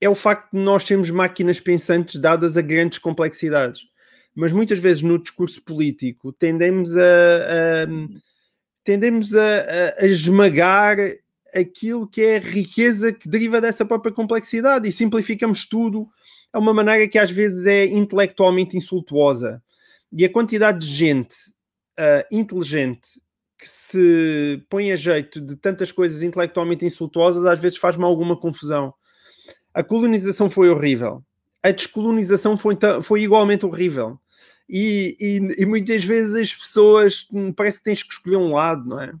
[0.00, 3.82] é o facto de nós sermos máquinas pensantes dadas a grandes complexidades.
[4.34, 7.86] Mas muitas vezes no discurso político tendemos a, a
[8.84, 10.96] tendemos a, a, esmagar
[11.52, 16.08] aquilo que é a riqueza que deriva dessa própria complexidade e simplificamos tudo
[16.52, 19.60] a uma maneira que às vezes é intelectualmente insultuosa.
[20.12, 21.34] E a quantidade de gente
[21.98, 23.20] uh, inteligente
[23.58, 28.94] que se põe a jeito de tantas coisas intelectualmente insultuosas, às vezes faz-me alguma confusão.
[29.76, 31.22] A colonização foi horrível.
[31.62, 34.18] a descolonização foi, foi igualmente horrível.
[34.66, 38.88] E, e, e, muitas vezes as pessoas hum, parece que tens que escolher um lado,
[38.88, 39.12] não é?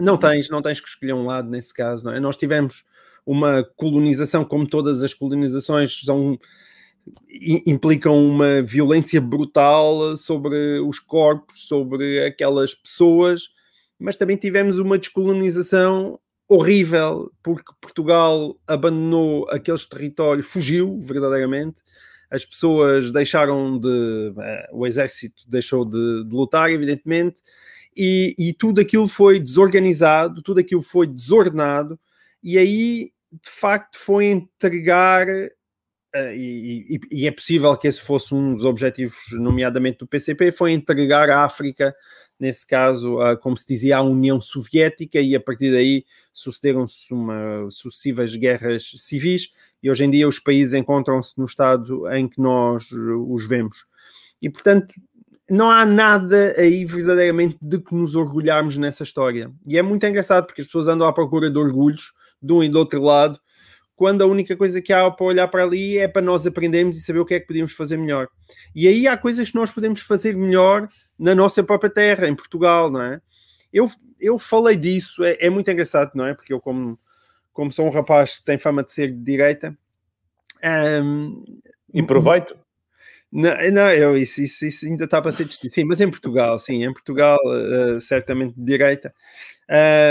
[0.00, 0.18] Não uhum.
[0.18, 2.18] tens, não tens que escolher um lado nesse caso, não é?
[2.18, 2.84] Nós tivemos
[3.24, 6.36] uma colonização, como todas as colonizações, são,
[7.64, 13.50] implicam uma violência brutal sobre os corpos, sobre aquelas pessoas,
[13.96, 21.82] mas também tivemos uma descolonização horrível, porque Portugal abandonou aqueles territórios, fugiu verdadeiramente,
[22.30, 23.88] as pessoas deixaram de.
[23.88, 27.42] Uh, o exército deixou de, de lutar, evidentemente,
[27.96, 31.98] e, e, tudo aquilo foi desorganizado, tudo aquilo foi desordenado,
[32.42, 35.26] e aí de facto foi entregar.
[36.14, 40.52] Uh, e, e, e, é possível que esse fosse um dos objetivos, nomeadamente do PCP,
[40.52, 41.94] foi entregar a África
[42.38, 47.08] nesse caso, como se dizia, à União Soviética, e a partir daí sucederam-se
[47.70, 49.50] sucessivas guerras civis,
[49.82, 53.86] e hoje em dia os países encontram-se no estado em que nós os vemos.
[54.40, 54.94] E, portanto,
[55.50, 59.50] não há nada aí verdadeiramente de que nos orgulharmos nessa história.
[59.66, 62.68] E é muito engraçado porque as pessoas andam à procura de orgulhos de um e
[62.68, 63.40] do outro lado,
[63.96, 67.00] quando a única coisa que há para olhar para ali é para nós aprendermos e
[67.00, 68.28] saber o que é que podemos fazer melhor.
[68.72, 72.90] E aí há coisas que nós podemos fazer melhor na nossa própria terra, em Portugal,
[72.90, 73.20] não é?
[73.72, 76.34] Eu, eu falei disso, é, é muito engraçado, não é?
[76.34, 76.98] Porque eu, como,
[77.52, 79.76] como sou um rapaz que tem fama de ser de direita.
[81.02, 81.44] Um,
[81.92, 82.56] e proveito.
[83.30, 85.74] Não, não eu, isso, isso, isso, ainda está para ser discutido.
[85.74, 89.14] Sim, mas em Portugal, sim, em Portugal, uh, certamente de direita.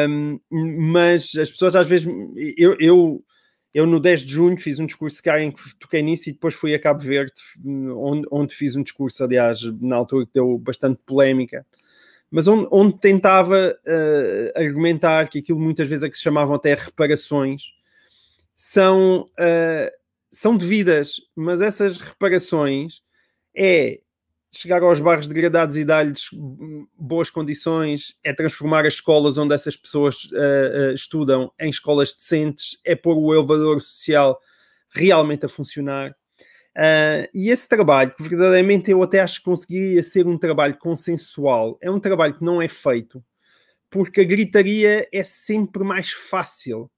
[0.07, 2.07] Um, mas as pessoas às vezes.
[2.55, 3.23] Eu, eu
[3.77, 6.55] eu, no 10 de junho, fiz um discurso cá em que toquei nisso e depois
[6.55, 10.99] fui a Cabo Verde, onde, onde fiz um discurso, aliás, na altura que deu bastante
[11.05, 11.63] polémica,
[12.31, 16.73] mas onde, onde tentava uh, argumentar que aquilo muitas vezes é que se chamavam até
[16.73, 17.65] reparações
[18.55, 19.91] são, uh,
[20.31, 23.03] são devidas, mas essas reparações
[23.55, 23.99] é
[24.57, 26.29] chegar aos bairros degradados e dar-lhes
[26.97, 32.79] boas condições, é transformar as escolas onde essas pessoas uh, uh, estudam em escolas decentes,
[32.83, 34.39] é pôr o elevador social
[34.89, 36.11] realmente a funcionar.
[36.75, 41.77] Uh, e esse trabalho, que verdadeiramente eu até acho que conseguiria ser um trabalho consensual,
[41.79, 43.23] é um trabalho que não é feito,
[43.89, 46.89] porque a gritaria é sempre mais fácil.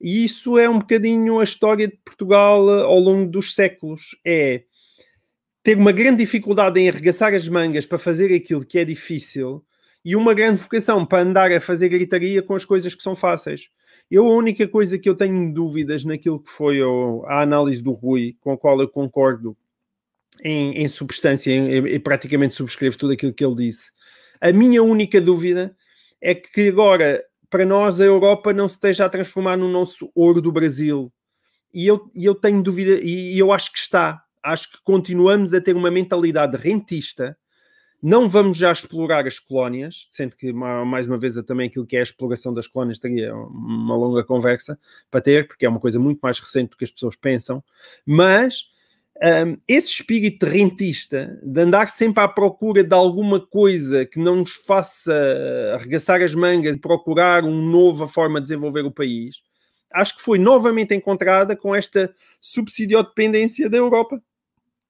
[0.00, 4.18] E isso é um bocadinho a história de Portugal ao longo dos séculos.
[4.24, 4.64] É
[5.62, 9.64] ter uma grande dificuldade em arregaçar as mangas para fazer aquilo que é difícil
[10.04, 13.68] e uma grande vocação para andar a fazer gritaria com as coisas que são fáceis.
[14.10, 16.80] Eu, a única coisa que eu tenho dúvidas naquilo que foi
[17.26, 19.56] a análise do Rui, com a qual eu concordo
[20.42, 23.92] em, em substância e praticamente subscrevo tudo aquilo que ele disse.
[24.40, 25.76] A minha única dúvida
[26.20, 30.42] é que agora, para nós, a Europa não se esteja a transformar no nosso ouro
[30.42, 31.12] do Brasil.
[31.72, 35.76] E eu, eu tenho dúvida, e eu acho que está acho que continuamos a ter
[35.76, 37.36] uma mentalidade rentista.
[38.02, 42.00] Não vamos já explorar as colónias, sendo que, mais uma vez, também aquilo que é
[42.00, 44.76] a exploração das colónias teria uma longa conversa
[45.08, 47.62] para ter, porque é uma coisa muito mais recente do que as pessoas pensam.
[48.04, 48.64] Mas
[49.46, 54.50] um, esse espírito rentista de andar sempre à procura de alguma coisa que não nos
[54.50, 55.14] faça
[55.74, 59.42] arregaçar as mangas e procurar uma nova forma de desenvolver o país,
[59.92, 64.20] acho que foi novamente encontrada com esta subsidiodependência da Europa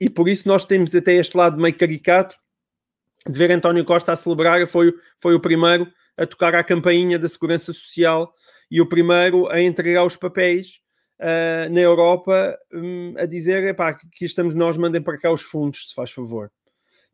[0.02, 2.34] e por isso nós temos até este lado meio caricato
[3.24, 5.86] de ver António Costa a celebrar, foi, foi o primeiro
[6.16, 8.34] a tocar a campainha da Segurança Social
[8.68, 10.80] e o primeiro a entregar os papéis
[11.20, 15.90] uh, na Europa um, a dizer, epá, que estamos nós, mandem para cá os fundos,
[15.90, 16.50] se faz favor.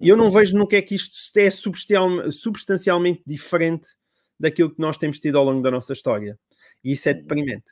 [0.00, 3.88] E eu não vejo no que é que isto é substancialmente diferente
[4.40, 6.38] daquilo que nós temos tido ao longo da nossa história.
[6.82, 7.66] E isso é deprimente.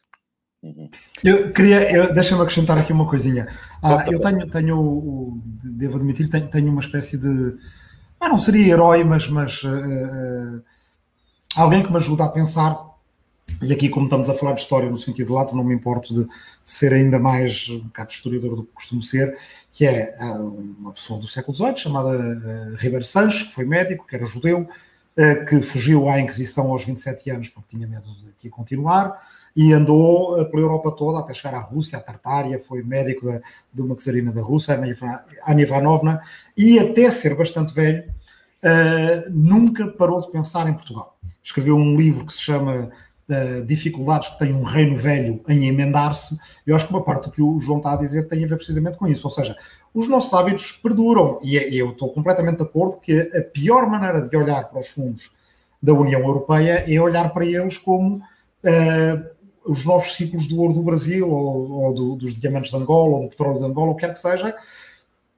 [1.23, 3.49] Eu queria, deixa-me acrescentar aqui uma coisinha.
[3.83, 7.57] Ah, eu tenho, tenho, devo admitir, tenho, tenho uma espécie de,
[8.21, 10.63] ah, não seria herói, mas, mas uh,
[11.57, 12.85] alguém que me ajuda a pensar.
[13.63, 16.25] E aqui, como estamos a falar de história no sentido lato, não me importo de,
[16.25, 16.31] de,
[16.65, 19.39] ser ainda mais um bocado historiador do que costumo ser,
[19.73, 24.17] que é uma pessoa do século XVIII chamada uh, Ribeiro Sanches, que foi médico, que
[24.17, 24.69] era judeu,
[25.49, 29.19] que fugiu à Inquisição aos 27 anos porque tinha medo de aqui continuar
[29.57, 33.41] e andou eh, pela Europa toda até chegar à Rússia, à Tartária, foi médico da,
[33.73, 34.79] de uma czarina da Rússia,
[35.47, 36.21] Anna Ivanovna,
[36.55, 38.05] e até ser bastante velho,
[38.63, 41.19] uh, nunca parou de pensar em Portugal.
[41.43, 42.91] Escreveu um livro que se chama
[43.67, 46.39] Dificuldades que tem um reino velho em emendar-se.
[46.65, 48.57] Eu acho que uma parte do que o João está a dizer tem a ver
[48.57, 49.57] precisamente com isso, ou seja,
[49.93, 54.29] os nossos hábitos perduram, e é, eu estou completamente de acordo que a pior maneira
[54.29, 55.33] de olhar para os fundos
[55.83, 60.83] da União Europeia é olhar para eles como uh, os novos ciclos do ouro do
[60.83, 64.07] Brasil, ou, ou do, dos diamantes de Angola, ou do petróleo de Angola, o que
[64.07, 64.55] quer que seja,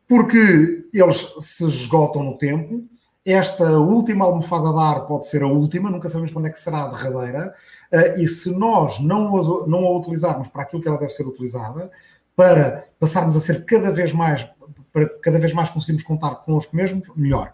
[0.06, 2.84] porque eles se esgotam no tempo.
[3.30, 6.84] Esta última almofada de ar pode ser a última, nunca sabemos quando é que será
[6.84, 7.54] a derradeira,
[7.92, 11.26] uh, e se nós não a, não a utilizarmos para aquilo que ela deve ser
[11.26, 11.90] utilizada,
[12.34, 14.48] para passarmos a ser cada vez mais,
[14.90, 17.52] para cada vez mais conseguirmos contar connosco mesmos, melhor.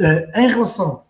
[0.00, 1.02] Uh, em relação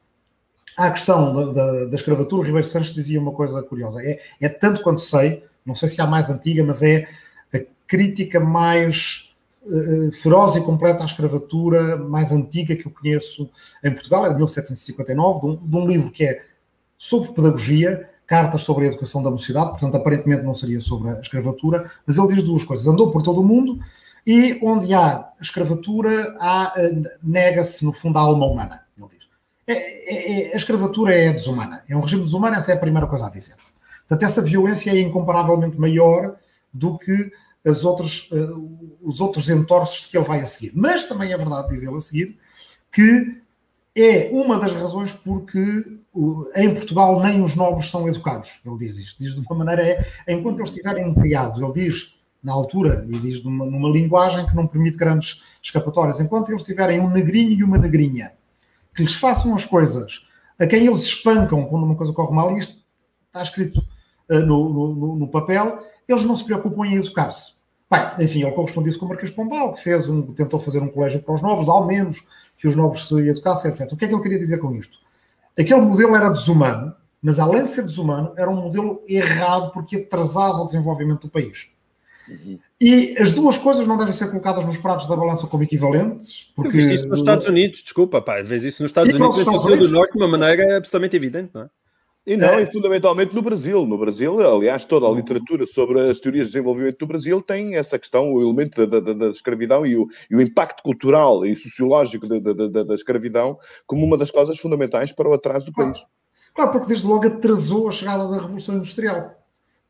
[0.77, 4.03] à questão da, da, da escravatura, o Ribeiro Santos dizia uma coisa curiosa.
[4.03, 7.07] É, é tanto quanto sei, não sei se há mais antiga, mas é
[7.55, 9.30] a crítica mais
[9.63, 13.51] uh, feroz e completa à escravatura mais antiga que eu conheço
[13.83, 16.43] em Portugal, é de 1759, de um, de um livro que é
[16.97, 21.91] sobre pedagogia, cartas sobre a educação da mocidade, portanto, aparentemente não seria sobre a escravatura,
[22.07, 22.87] mas ele diz duas coisas.
[22.87, 23.81] Andou por todo o mundo
[24.27, 26.93] e onde há escravatura, há, eh,
[27.23, 29.27] nega-se, no fundo, a alma humana, ele diz.
[29.67, 33.07] É, é, é, a escravatura é desumana, é um regime desumano, essa é a primeira
[33.07, 33.57] coisa a dizer.
[34.01, 36.37] Portanto, essa violência é incomparavelmente maior
[36.73, 37.33] do que
[37.67, 40.73] as outras, uh, os outros entorces que ele vai a seguir.
[40.75, 42.39] Mas também é verdade, diz ele a seguir,
[42.91, 43.41] que
[43.97, 45.99] é uma das razões porque
[46.57, 48.61] em Portugal nem os nobres são educados.
[48.65, 49.23] Ele diz isto.
[49.23, 53.19] Diz de uma maneira, é, enquanto eles estiverem um criado, ele diz na altura, e
[53.19, 57.63] diz numa, numa linguagem que não permite grandes escapatórias, enquanto eles tiverem um negrinho e
[57.63, 58.33] uma negrinha
[58.95, 60.27] que lhes façam as coisas
[60.59, 62.79] a quem eles espancam quando uma coisa corre mal, e isto
[63.27, 63.85] está escrito
[64.31, 67.61] uh, no, no, no, papel, eles não se preocupam em educar-se.
[67.91, 71.21] Bem, enfim, ele correspondia-se com o Marquês Pombal, que fez um, tentou fazer um colégio
[71.21, 72.25] para os novos, ao menos
[72.57, 73.93] que os nobres se educassem, etc.
[73.93, 74.99] O que é que ele queria dizer com isto?
[75.59, 80.59] Aquele modelo era desumano, mas além de ser desumano, era um modelo errado porque atrasava
[80.59, 81.69] o desenvolvimento do país.
[82.29, 82.59] Uhum.
[82.81, 86.51] E as duas coisas não devem ser colocadas nos pratos da balança como equivalentes.
[86.55, 86.79] Porque...
[86.79, 89.89] Eu isso nos Estados Unidos, desculpa, pá, vês isso nos Estados e Unidos, Estados Unidos
[89.89, 91.71] do Norte de uma maneira absolutamente evidente, não é?
[92.31, 92.63] E não, é.
[92.63, 93.85] e fundamentalmente no Brasil.
[93.85, 97.99] No Brasil, aliás, toda a literatura sobre as teorias de desenvolvimento do Brasil tem essa
[97.99, 102.29] questão, o elemento da, da, da escravidão e o, e o, impacto cultural e sociológico
[102.29, 106.07] da, da, da, escravidão como uma das causas fundamentais para o atraso do país.
[106.55, 109.35] Claro, porque desde logo atrasou a chegada da Revolução Industrial.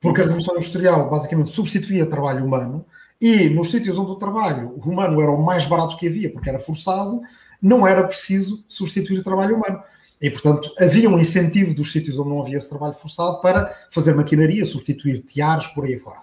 [0.00, 2.87] Porque a Revolução Industrial basicamente substituía trabalho humano
[3.20, 6.59] e nos sítios onde o trabalho humano era o mais barato que havia, porque era
[6.59, 7.20] forçado,
[7.61, 9.83] não era preciso substituir trabalho humano.
[10.20, 14.14] E, portanto, havia um incentivo dos sítios onde não havia esse trabalho forçado para fazer
[14.14, 16.18] maquinaria, substituir tiares, por aí fora.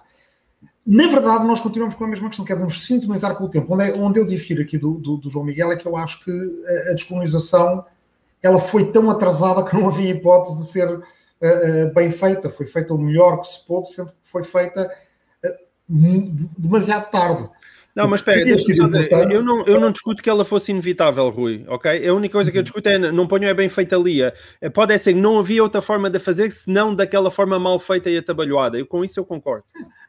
[0.86, 3.50] Na verdade, nós continuamos com a mesma questão, que é de nos sintonizar com o
[3.50, 3.74] tempo.
[3.74, 6.24] Onde, é, onde eu difiro aqui do, do, do, João Miguel é que eu acho
[6.24, 7.84] que a, a descolonização
[8.42, 12.94] ela foi tão atrasada que não havia hipótese de ser uh, bem feita, foi feita
[12.94, 14.90] o melhor que se pôde, sendo que foi feita
[15.44, 17.50] uh, demasiado tarde.
[17.98, 18.48] Não, mas espera,
[19.32, 22.08] eu não, eu não discuto que ela fosse inevitável, Rui, ok?
[22.08, 24.20] A única coisa que eu discuto é, não ponho é bem feita ali.
[24.72, 28.16] Pode ser que não havia outra forma de fazer, senão daquela forma mal feita e
[28.16, 28.78] atabalhoada.
[28.78, 29.64] Eu, com isso eu concordo.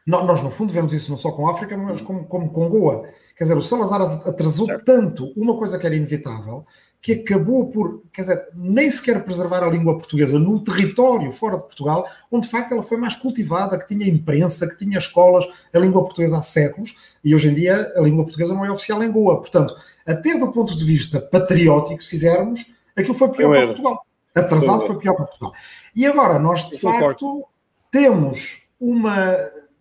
[0.06, 2.68] Não, nós, no fundo, vemos isso não só com a África, mas como, como com
[2.68, 3.02] Goa.
[3.36, 4.84] Quer dizer, o Salazar atrasou certo.
[4.84, 6.64] tanto uma coisa que era inevitável
[7.02, 11.64] que acabou por, quer dizer, nem sequer preservar a língua portuguesa no território fora de
[11.64, 15.78] Portugal, onde de facto ela foi mais cultivada, que tinha imprensa, que tinha escolas, a
[15.78, 19.10] língua portuguesa há séculos, e hoje em dia a língua portuguesa não é oficial em
[19.10, 19.40] Goa.
[19.40, 19.74] Portanto,
[20.06, 24.06] até do ponto de vista patriótico, se quisermos, aquilo foi pior para Portugal.
[24.34, 25.52] Atrasado foi pior para Portugal.
[25.96, 27.46] E agora nós, de facto,
[27.90, 29.36] temos uma,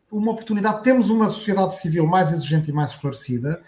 [0.09, 3.61] uma oportunidade, temos uma sociedade civil mais exigente e mais esclarecida,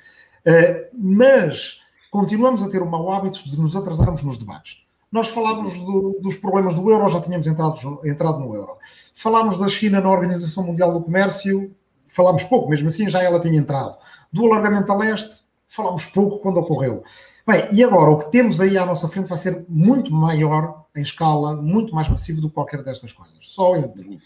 [0.48, 1.81] uh, mas
[2.12, 4.86] continuamos a ter o mau hábito de nos atrasarmos nos debates.
[5.10, 8.78] Nós falámos do, dos problemas do euro, já tínhamos entrado, entrado no euro.
[9.16, 11.74] Falámos da China na Organização Mundial do Comércio,
[12.08, 13.98] falámos pouco, mesmo assim já ela tinha entrado.
[14.32, 17.04] Do alargamento a leste, falámos pouco quando ocorreu.
[17.48, 21.02] Bem, e agora o que temos aí à nossa frente vai ser muito maior em
[21.02, 23.38] escala, muito mais massivo do que qualquer destas coisas.
[23.42, 24.20] Só entre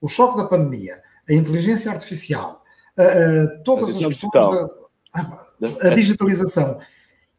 [0.00, 2.62] o choque da pandemia, a inteligência artificial,
[3.64, 4.68] todas as questões da
[5.82, 6.78] a digitalização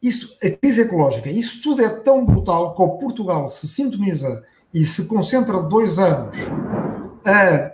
[0.02, 4.84] isso, a crise ecológica, isso tudo é tão brutal que o Portugal se sintoniza e
[4.84, 6.38] se concentra dois anos
[7.24, 7.72] a,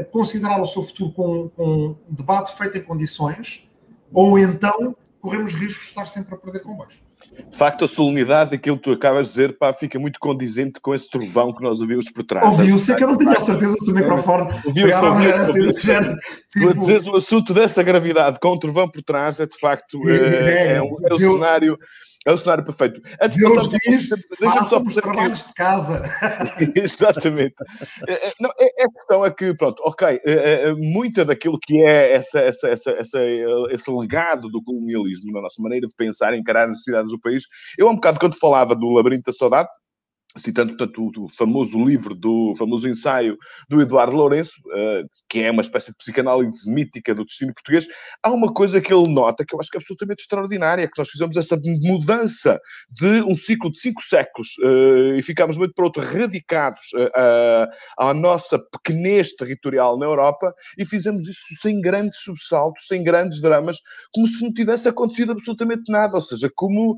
[0.00, 3.68] a considerar o seu futuro com, com um debate feito em condições,
[4.12, 7.00] ou então corremos riscos de estar sempre a perder comboios.
[7.48, 10.94] De facto, a solenidade daquilo que tu acabas de dizer pá, fica muito condizente com
[10.94, 12.46] esse trovão que nós ouvimos por trás.
[12.46, 14.52] Ouviu-se, é que eu não tinha a certeza se o microfone.
[14.66, 15.92] Ouviu-se, ouviu-se.
[16.52, 19.98] Tu a dizeres o assunto dessa gravidade com o trovão por trás é de facto
[20.08, 21.78] é, é, um, é um cenário
[22.26, 23.00] é o cenário perfeito.
[23.20, 26.02] Antes de passar diz, deixa-me só fazer trabalhos de casa.
[26.76, 27.54] Exatamente.
[28.06, 32.12] É, é, não, é, a questão é que, pronto, ok, é, muita daquilo que é
[32.12, 33.18] essa, essa, essa, essa,
[33.70, 37.44] esse legado do colonialismo na nossa maneira de pensar, encarar as necessidades do país,
[37.78, 39.68] eu há um bocado quando falava do labirinto da saudade,
[40.38, 43.36] citando portanto, o, famoso livro do famoso ensaio
[43.68, 47.86] do Eduardo Lourenço, uh, que é uma espécie de psicanálise mítica do destino português,
[48.22, 51.08] há uma coisa que ele nota que eu acho que é absolutamente extraordinária, que nós
[51.08, 52.60] fizemos essa mudança
[52.90, 57.68] de um ciclo de cinco séculos uh, e ficámos muito para outro radicados uh,
[57.98, 63.78] à nossa pequenez territorial na Europa e fizemos isso sem grandes subsaltos, sem grandes dramas,
[64.12, 66.96] como se não tivesse acontecido absolutamente nada, ou seja, como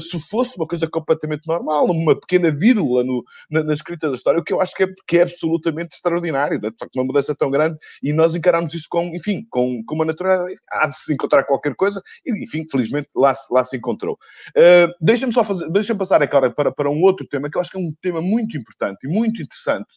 [0.00, 4.40] se fosse uma coisa completamente normal uma pequena vírgula no, na, na, escrita da história,
[4.40, 7.50] o que eu acho que é, que é absolutamente extraordinário, de facto, uma mudança tão
[7.50, 10.60] grande, e nós encaramos isso com, enfim, com, com uma naturalidade.
[10.70, 14.18] Há de se encontrar qualquer coisa, e, enfim, felizmente lá, lá se encontrou.
[14.56, 17.70] Uh, deixa-me só fazer, deixa-me passar agora para, para um outro tema, que eu acho
[17.70, 19.88] que é um tema muito importante e muito interessante,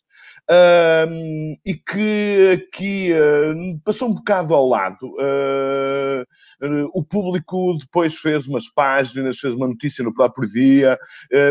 [0.50, 5.16] uh, e que aqui uh, passou um bocado ao lado.
[5.16, 6.26] Uh,
[6.94, 10.98] o público depois fez umas páginas, fez uma notícia no próprio dia.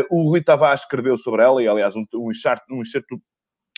[0.09, 2.81] O Rui Tavares escreveu sobre ela, e aliás, um, um enxerto, um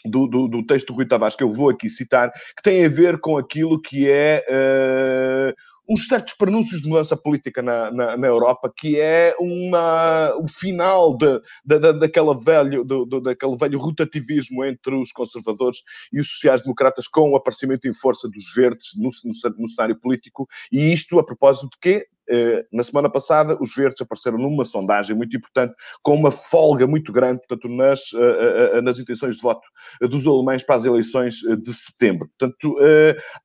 [0.05, 2.89] do, do, do, texto do Rui Tavares que eu vou aqui citar, que tem a
[2.89, 5.53] ver com aquilo que é uh,
[5.89, 11.17] uns certos pronúncios de mudança política na, na, na Europa, que é uma, o final
[11.17, 15.79] de, de, de daquela velho, do, daquele velho rotativismo entre os conservadores
[16.13, 20.47] e os sociais-democratas com o aparecimento em força dos verdes no, no, no cenário político,
[20.71, 22.05] e isto a propósito de quê?
[22.30, 25.73] Eh, na semana passada, os verdes apareceram numa sondagem muito importante,
[26.03, 29.67] com uma folga muito grande, portanto, nas, eh, eh, nas intenções de voto
[30.01, 32.30] dos alemães para as eleições de setembro.
[32.38, 32.77] Portanto,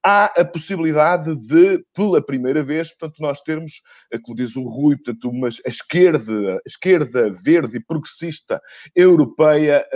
[0.02, 3.82] há a possibilidade de, pela primeira vez, portanto, nós termos,
[4.22, 8.60] como diz o Rui, portanto, uma a esquerda, a esquerda verde e progressista
[8.94, 9.86] europeia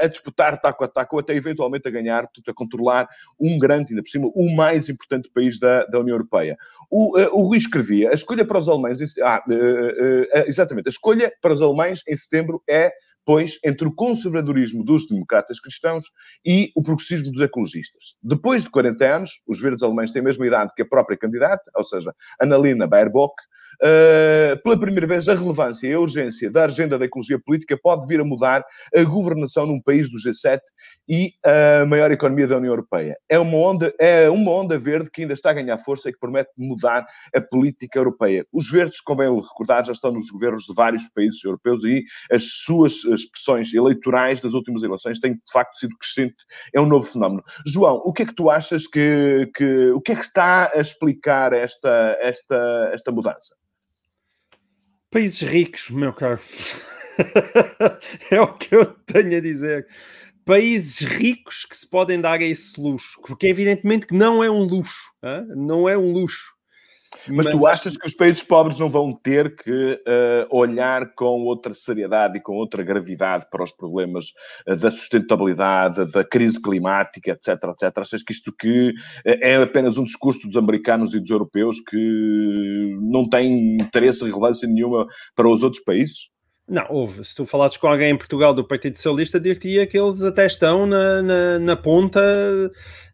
[0.00, 3.08] a disputar taco a taco, ou até eventualmente a ganhar, portanto, a controlar
[3.40, 6.56] um grande, ainda por cima, o mais importante país da, da União Europeia.
[6.90, 11.32] O, o Rui escrevia a escolha para os alemães, ah, uh, uh, exatamente, a escolha
[11.40, 12.92] para os alemães em setembro é,
[13.24, 16.04] pois, entre o conservadorismo dos democratas cristãos
[16.44, 18.16] e o progressismo dos ecologistas.
[18.22, 21.64] Depois de 40 anos, os verdes alemães têm a mesma idade que a própria candidata,
[21.74, 23.34] ou seja, Annalena Baerbock,
[23.82, 28.06] Uh, pela primeira vez, a relevância e a urgência da agenda da ecologia política pode
[28.06, 28.64] vir a mudar
[28.94, 30.60] a governação num país do G7
[31.08, 33.16] e a maior economia da União Europeia.
[33.28, 36.18] É uma onda, é uma onda verde que ainda está a ganhar força e que
[36.18, 38.46] promete mudar a política europeia.
[38.52, 42.44] Os verdes, como é recordar, já estão nos governos de vários países europeus e as
[42.44, 46.36] suas expressões eleitorais das últimas eleições têm, de facto, sido crescente.
[46.72, 47.42] É um novo fenómeno.
[47.66, 50.80] João, o que é que tu achas que, que o que é que está a
[50.80, 53.63] explicar esta, esta, esta mudança?
[55.14, 56.40] Países ricos, meu caro.
[58.32, 59.86] é o que eu tenho a dizer.
[60.44, 64.64] Países ricos que se podem dar a esse luxo, porque evidentemente que não é um
[64.64, 65.46] luxo, hein?
[65.54, 66.52] não é um luxo.
[67.28, 71.42] Mas, Mas tu achas que os países pobres não vão ter que uh, olhar com
[71.44, 74.26] outra seriedade e com outra gravidade para os problemas
[74.68, 77.98] uh, da sustentabilidade, da crise climática, etc, etc?
[77.98, 78.92] Achas que isto que uh,
[79.24, 84.68] é apenas um discurso dos americanos e dos europeus que não tem interesse e relevância
[84.68, 86.33] nenhuma para os outros países?
[86.66, 87.22] Não, houve.
[87.22, 90.86] Se tu falasses com alguém em Portugal do Partido Socialista, dir-te-ia que eles até estão
[90.86, 92.20] na, na, na, ponta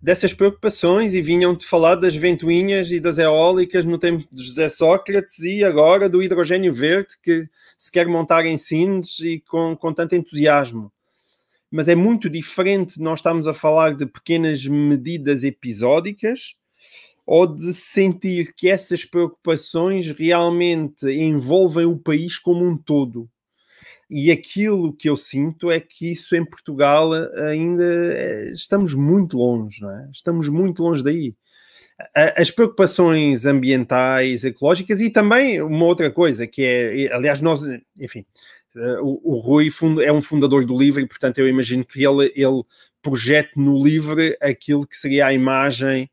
[0.00, 5.40] dessas preocupações e vinham-te falar das ventoinhas e das eólicas no tempo de José Sócrates
[5.40, 10.14] e agora do hidrogênio verde que se quer montar em Sines e com, com tanto
[10.14, 10.92] entusiasmo.
[11.68, 16.54] Mas é muito diferente nós estamos a falar de pequenas medidas episódicas
[17.26, 23.28] ou de sentir que essas preocupações realmente envolvem o país como um todo
[24.10, 27.12] e aquilo que eu sinto é que isso em Portugal
[27.48, 30.08] ainda é, estamos muito longe, não é?
[30.12, 31.34] Estamos muito longe daí.
[32.36, 37.60] As preocupações ambientais, ecológicas e também uma outra coisa que é, aliás, nós,
[37.98, 38.24] enfim,
[39.02, 39.68] o, o Rui
[40.02, 42.62] é um fundador do Livre, portanto eu imagino que ele, ele
[43.02, 46.10] projete no Livre aquilo que seria a imagem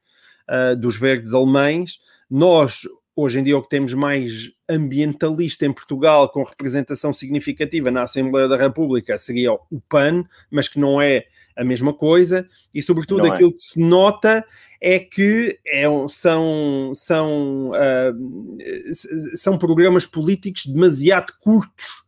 [0.49, 1.99] uh, dos verdes alemães.
[2.29, 2.81] Nós,
[3.17, 8.47] hoje em dia, o que temos mais ambientalista em Portugal com representação significativa na Assembleia
[8.47, 13.25] da República seria o PAN, mas que não é a mesma coisa, e sobretudo não
[13.25, 13.29] é.
[13.31, 13.53] aquilo é.
[13.53, 14.45] que se nota
[14.79, 22.03] é que é, são, são, uh, são programas políticos demasiado curtos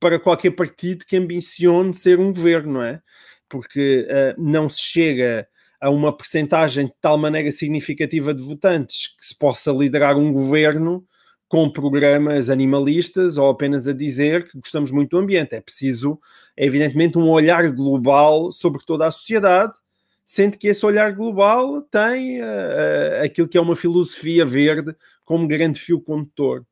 [0.00, 3.02] para qualquer partido que ambicione ser um governo, não é?
[3.50, 5.46] Porque uh, não se chega
[5.84, 11.06] a uma percentagem de tal maneira significativa de votantes que se possa liderar um governo
[11.46, 15.54] com programas animalistas ou apenas a dizer que gostamos muito do ambiente.
[15.54, 16.18] É preciso,
[16.56, 19.74] evidentemente, um olhar global sobre toda a sociedade,
[20.24, 25.78] sendo que esse olhar global tem uh, aquilo que é uma filosofia verde como grande
[25.78, 26.64] fio condutor.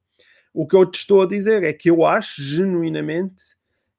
[0.54, 3.44] O que eu te estou a dizer é que eu acho genuinamente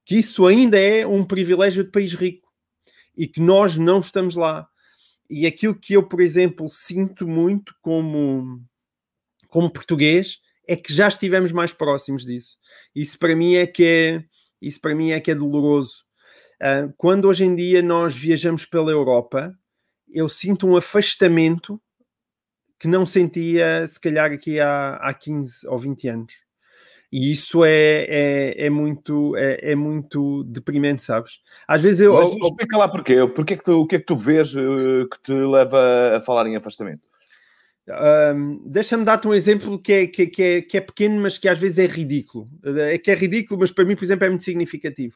[0.03, 2.51] que isso ainda é um privilégio de país rico
[3.16, 4.68] e que nós não estamos lá.
[5.30, 8.61] E aquilo que eu, por exemplo, sinto muito como,
[9.47, 12.57] como português é que já estivemos mais próximos disso.
[12.95, 14.26] Isso para mim é que é,
[14.61, 16.03] isso para mim é que é doloroso.
[16.61, 19.53] Uh, quando hoje em dia nós viajamos pela Europa,
[20.09, 21.82] eu sinto um afastamento
[22.80, 26.34] que não sentia se calhar aqui há, há 15 ou 20 anos.
[27.16, 31.41] E isso é, é, é muito, é, é, muito deprimente, sabes?
[31.68, 32.16] Às vezes eu.
[32.16, 33.28] Mas explica lá porquê.
[33.28, 36.47] porquê que tu, o que é que tu vês uh, que te leva a falar
[36.47, 37.03] em afastamento?
[37.88, 41.47] Um, Deixa-me dar-te um exemplo que é, que, que, é, que é pequeno, mas que
[41.47, 42.49] às vezes é ridículo.
[42.66, 45.16] É que é ridículo, mas para mim, por exemplo, é muito significativo.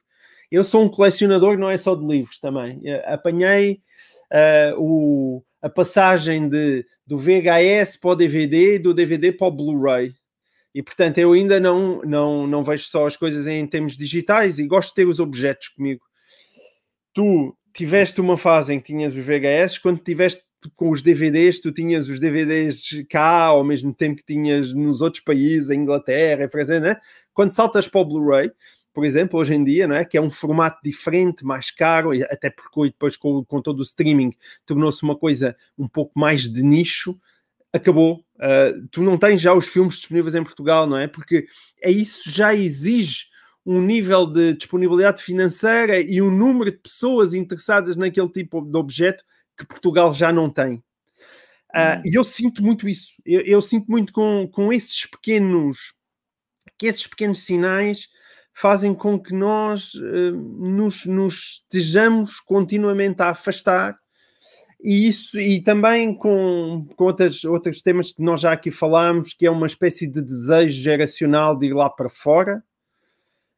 [0.51, 2.79] Eu sou um colecionador, não é só de livros também.
[2.83, 3.81] Eu apanhei
[4.31, 9.51] uh, o, a passagem de, do VHS para o DVD e do DVD para o
[9.51, 10.13] Blu-ray.
[10.77, 14.67] E portanto, eu ainda não, não, não vejo só as coisas em termos digitais e
[14.67, 16.05] gosto de ter os objetos comigo.
[17.11, 20.43] Tu tiveste uma fase em que tinhas os VHS, quando tiveste
[20.75, 25.23] com os DVDs, tu tinhas os DVDs cá ao mesmo tempo que tinhas nos outros
[25.23, 26.97] países, a Inglaterra, por exemplo, né?
[27.33, 28.51] quando saltas para o Blu-ray,
[28.93, 32.91] por exemplo, hoje em dia, né, que é um formato diferente, mais caro, até porque
[32.91, 34.31] depois com, com todo o streaming
[34.63, 37.19] tornou-se uma coisa um pouco mais de nicho,
[37.73, 38.23] acabou.
[38.37, 41.07] Uh, tu não tens já os filmes disponíveis em Portugal, não é?
[41.07, 41.47] Porque
[41.81, 43.25] é isso já exige
[43.65, 49.23] um nível de disponibilidade financeira e um número de pessoas interessadas naquele tipo de objeto
[49.57, 50.75] que Portugal já não tem.
[51.75, 53.09] Uh, E eu sinto muito isso.
[53.25, 55.93] Eu, eu, sinto muito com, com esses pequenos
[56.77, 58.07] que esses pequenos sinais
[58.53, 63.97] fazem com que nós uh, nos, nos estejamos continuamente a afastar
[64.81, 69.45] e isso e também com, com outras, outros temas que nós já aqui falámos, que
[69.45, 72.63] é uma espécie de desejo geracional de ir lá para fora,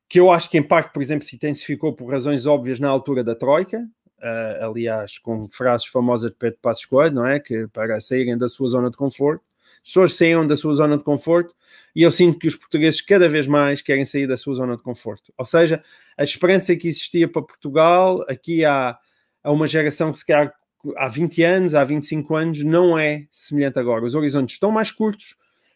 [0.07, 3.23] que eu acho que em parte, por exemplo, se intensificou por razões óbvias na altura
[3.23, 7.39] da Troika, uh, aliás, com frases famosas de Pedro Passos Coelho, não é?
[7.39, 9.43] Que para saírem da sua zona de conforto
[9.83, 11.55] as pessoas saiam da sua zona de conforto
[11.95, 14.83] e eu sinto que os portugueses cada vez mais querem sair da sua zona de
[14.83, 15.33] conforto.
[15.37, 15.83] Ou seja,
[16.17, 18.97] a esperança que existia para Portugal, aqui há,
[19.43, 20.53] há uma geração que se calhar
[20.95, 24.05] há 20 anos, há 25 anos, não é semelhante agora.
[24.05, 25.35] Os horizontes estão mais curtos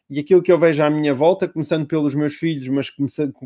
[0.10, 2.89] e aquilo que eu vejo à minha volta, começando pelos meus filhos, mas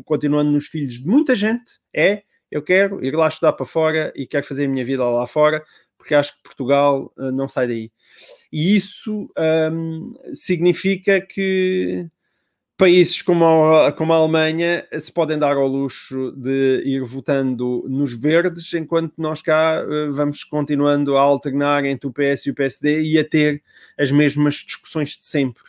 [0.04, 4.26] continuando nos filhos de muita gente, é eu quero ir lá estudar para fora e
[4.26, 5.62] quero fazer a minha vida lá fora,
[5.96, 7.92] porque acho que Portugal uh, não sai daí.
[8.52, 9.30] E isso
[9.72, 12.06] um, significa que
[12.78, 18.14] países como a, como a Alemanha se podem dar ao luxo de ir votando nos
[18.14, 23.02] verdes, enquanto nós cá uh, vamos continuando a alternar entre o PS e o PSD
[23.02, 23.62] e a ter
[23.98, 25.64] as mesmas discussões de sempre.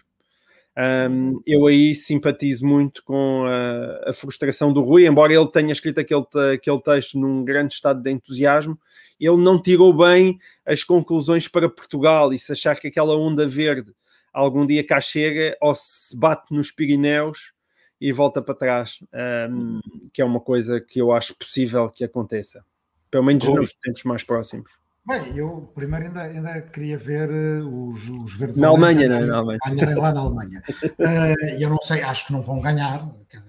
[0.77, 5.99] Um, eu aí simpatizo muito com a, a, frustração do Rui, embora ele tenha escrito
[5.99, 8.79] aquele, aquele texto num grande estado de entusiasmo,
[9.19, 13.91] ele não tirou bem as conclusões para Portugal e se achar que aquela onda verde
[14.33, 17.53] algum dia cá chega ou se bate nos Pirineus
[17.99, 18.99] e volta para trás,
[19.51, 19.79] um,
[20.13, 22.63] que é uma coisa que eu acho possível que aconteça,
[23.11, 24.79] pelo menos nos tempos mais próximos.
[25.05, 29.37] Bem, eu primeiro ainda, ainda queria ver uh, os, os verdes na Alemanha, ganharem, na
[29.37, 29.59] Alemanha.
[29.65, 30.63] ganharem lá na Alemanha.
[30.99, 33.48] uh, eu não sei, acho que não vão ganhar, quer dizer,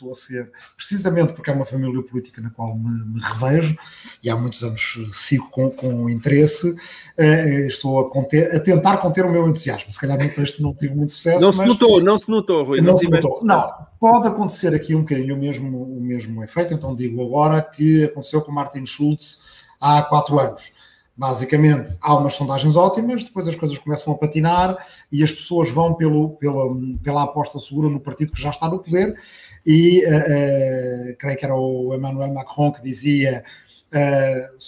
[0.00, 3.76] estou a ser, precisamente porque é uma família política na qual me, me revejo
[4.22, 9.24] e há muitos anos sigo com, com interesse, uh, estou a, conter, a, tentar conter
[9.24, 9.92] o meu entusiasmo.
[9.92, 11.40] Se calhar no texto não tive muito sucesso.
[11.40, 12.80] Não se notou, não se notou, Rui.
[12.80, 13.40] Não, não se notou.
[13.42, 18.04] Não, pode acontecer aqui um bocadinho o mesmo, o mesmo efeito, então digo agora que
[18.04, 20.72] aconteceu com Martin Schulz há quatro anos
[21.20, 24.74] Basicamente, há umas sondagens ótimas, depois as coisas começam a patinar
[25.12, 26.64] e as pessoas vão pelo, pela,
[27.02, 29.20] pela aposta segura no partido que já está no poder.
[29.66, 33.44] E uh, creio que era o Emmanuel Macron que dizia:
[33.92, 34.58] uh,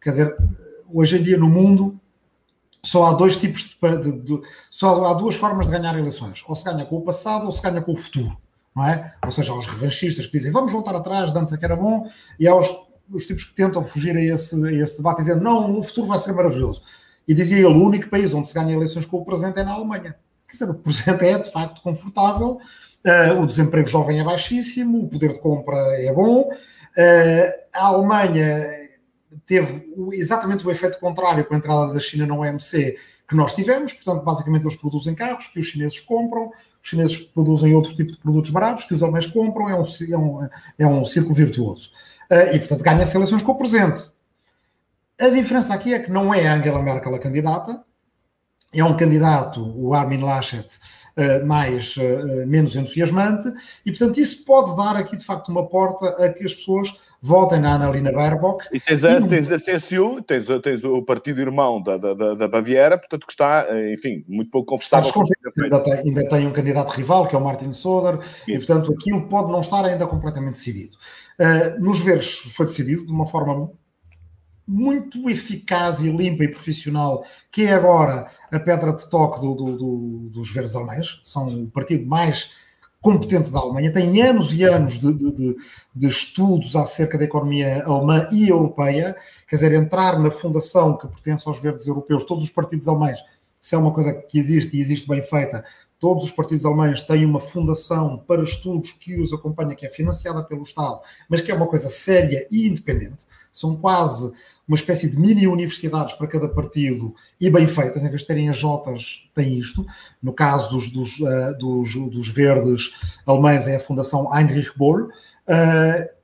[0.00, 0.36] quer dizer,
[0.92, 1.98] hoje em dia no mundo
[2.82, 4.40] só há dois tipos de, de, de,
[4.70, 7.62] só há duas formas de ganhar eleições: ou se ganha com o passado ou se
[7.62, 8.36] ganha com o futuro.
[8.74, 9.14] Não é?
[9.24, 12.06] Ou seja, aos revanchistas que dizem vamos voltar atrás, antes é que era bom,
[12.38, 12.70] e aos
[13.10, 16.18] os tipos que tentam fugir a esse, a esse debate dizendo não, o futuro vai
[16.18, 16.82] ser maravilhoso.
[17.26, 19.72] E dizia ele, o único país onde se ganha eleições com o presente é na
[19.72, 20.16] Alemanha.
[20.46, 22.58] Quer dizer, o presente é de facto confortável,
[23.06, 26.50] uh, o desemprego jovem é baixíssimo, o poder de compra é bom.
[26.50, 28.66] Uh, a Alemanha
[29.46, 32.96] teve exatamente o efeito contrário com a entrada da China no OMC
[33.28, 36.48] que nós tivemos, portanto, basicamente eles produzem carros que os chineses compram,
[36.82, 40.16] os chineses produzem outro tipo de produtos baratos que os alemães compram, é um, é
[40.16, 40.48] um,
[40.78, 41.90] é um círculo virtuoso.
[42.30, 44.10] Uh, e, portanto, ganha-se eleições com o presente.
[45.20, 47.82] A diferença aqui é que não é Angela Merkel a candidata,
[48.72, 50.78] é um candidato, o Armin Laschet,
[51.46, 53.48] mais, uh, menos entusiasmante,
[53.84, 57.58] e, portanto, isso pode dar aqui, de facto, uma porta a que as pessoas votem
[57.58, 58.66] na Annalena Baerbock.
[58.72, 62.98] E tens a, tens a CSU, tens, tens o partido irmão da, da, da Baviera,
[62.98, 65.10] portanto que está, enfim, muito pouco confortável.
[65.58, 68.50] Ainda tem, ainda tem um candidato rival, que é o Martin Soder, Isso.
[68.50, 70.96] e portanto aquilo pode não estar ainda completamente decidido.
[71.40, 73.70] Uh, nos verdes foi decidido de uma forma
[74.66, 79.76] muito eficaz e limpa e profissional, que é agora a pedra de toque do, do,
[79.76, 82.50] do, dos verdes alemães, são o partido mais
[83.00, 85.56] competente da Alemanha, tem anos e anos de, de,
[85.94, 89.14] de, estudos acerca da economia alemã e europeia,
[89.48, 93.20] quer dizer, entrar na fundação que pertence aos verdes europeus, todos os partidos alemães,
[93.62, 95.64] isso é uma coisa que existe e existe bem feita,
[95.98, 100.42] todos os partidos alemães têm uma fundação para estudos que os acompanha, que é financiada
[100.42, 104.32] pelo Estado, mas que é uma coisa séria e independente, são quase
[104.68, 108.48] uma espécie de mini universidades para cada partido e bem feitas, em vez de terem
[108.48, 109.86] as Jotas, tem isto.
[110.22, 112.92] No caso dos, dos, uh, dos, dos, verdes
[113.26, 115.04] alemães é a Fundação Heinrich Boll.
[115.04, 116.15] Uh,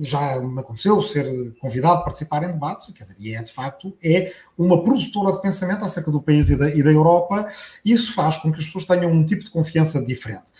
[0.00, 3.96] já me aconteceu ser convidado a participar em debates, quer dizer, e é de facto
[4.02, 7.46] é uma produtora de pensamento acerca do país e da, e da Europa,
[7.84, 10.52] e isso faz com que as pessoas tenham um tipo de confiança diferente.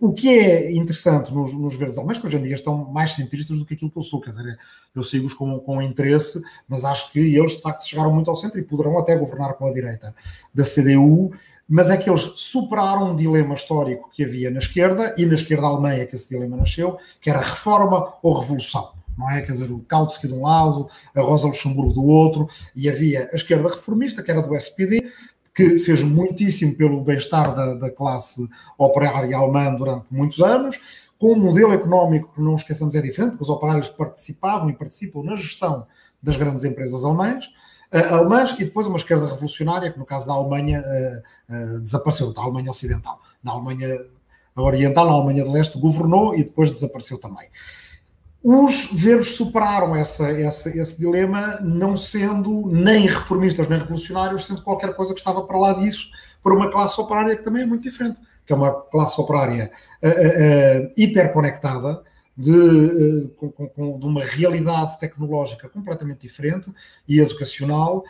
[0.00, 3.58] O que é interessante nos, nos verdes alemães, que hoje em dia estão mais centristas
[3.58, 4.58] do que aquilo que eu sou, quer dizer,
[4.94, 8.58] eu sigo-os com, com interesse, mas acho que eles de facto chegaram muito ao centro
[8.58, 10.14] e poderão até governar com a direita
[10.52, 11.32] da CDU,
[11.68, 15.66] mas é que eles superaram um dilema histórico que havia na esquerda, e na esquerda
[15.66, 19.40] alemã é que esse dilema nasceu, que era reforma ou revolução não é?
[19.42, 23.36] Quer dizer, o Kautsky de um lado, a Rosa Luxemburgo do outro, e havia a
[23.36, 25.08] esquerda reformista, que era do SPD,
[25.54, 28.46] que fez muitíssimo pelo bem-estar da, da, classe
[28.76, 33.44] operária alemã durante muitos anos, com um modelo económico que não esqueçamos é diferente, porque
[33.44, 35.86] os operários participavam e participam na gestão
[36.20, 37.52] das grandes empresas alemãs,
[38.10, 42.42] alemãs e depois uma esquerda revolucionária, que no caso da Alemanha uh, uh, desapareceu, da
[42.42, 43.20] Alemanha Ocidental.
[43.42, 43.98] Na Alemanha
[44.56, 47.48] Oriental, na Alemanha de Leste, governou e depois desapareceu também.
[48.42, 54.94] Os verdes superaram essa, essa, esse dilema, não sendo nem reformistas nem revolucionários, sendo qualquer
[54.94, 56.10] coisa que estava para lá disso,
[56.42, 59.70] para uma classe operária que também é muito diferente, que é uma classe operária
[60.02, 62.02] uh, uh, hiperconectada,
[62.36, 66.72] de, uh, com, com, de, uma realidade tecnológica completamente diferente
[67.08, 68.04] e educacional,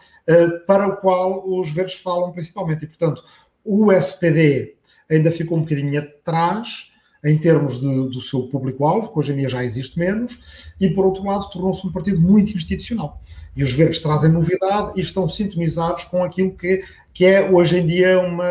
[0.66, 2.84] para o qual os verdes falam principalmente.
[2.84, 3.22] E, portanto,
[3.62, 4.74] o SPD
[5.10, 6.90] ainda ficou um bocadinho atrás
[7.24, 11.06] em termos de, do seu público-alvo, que hoje em dia já existe menos, e por
[11.06, 13.22] outro lado tornou-se um partido muito institucional.
[13.56, 17.86] E os verdes trazem novidade e estão sintonizados com aquilo que, que é hoje em
[17.86, 18.46] dia uma.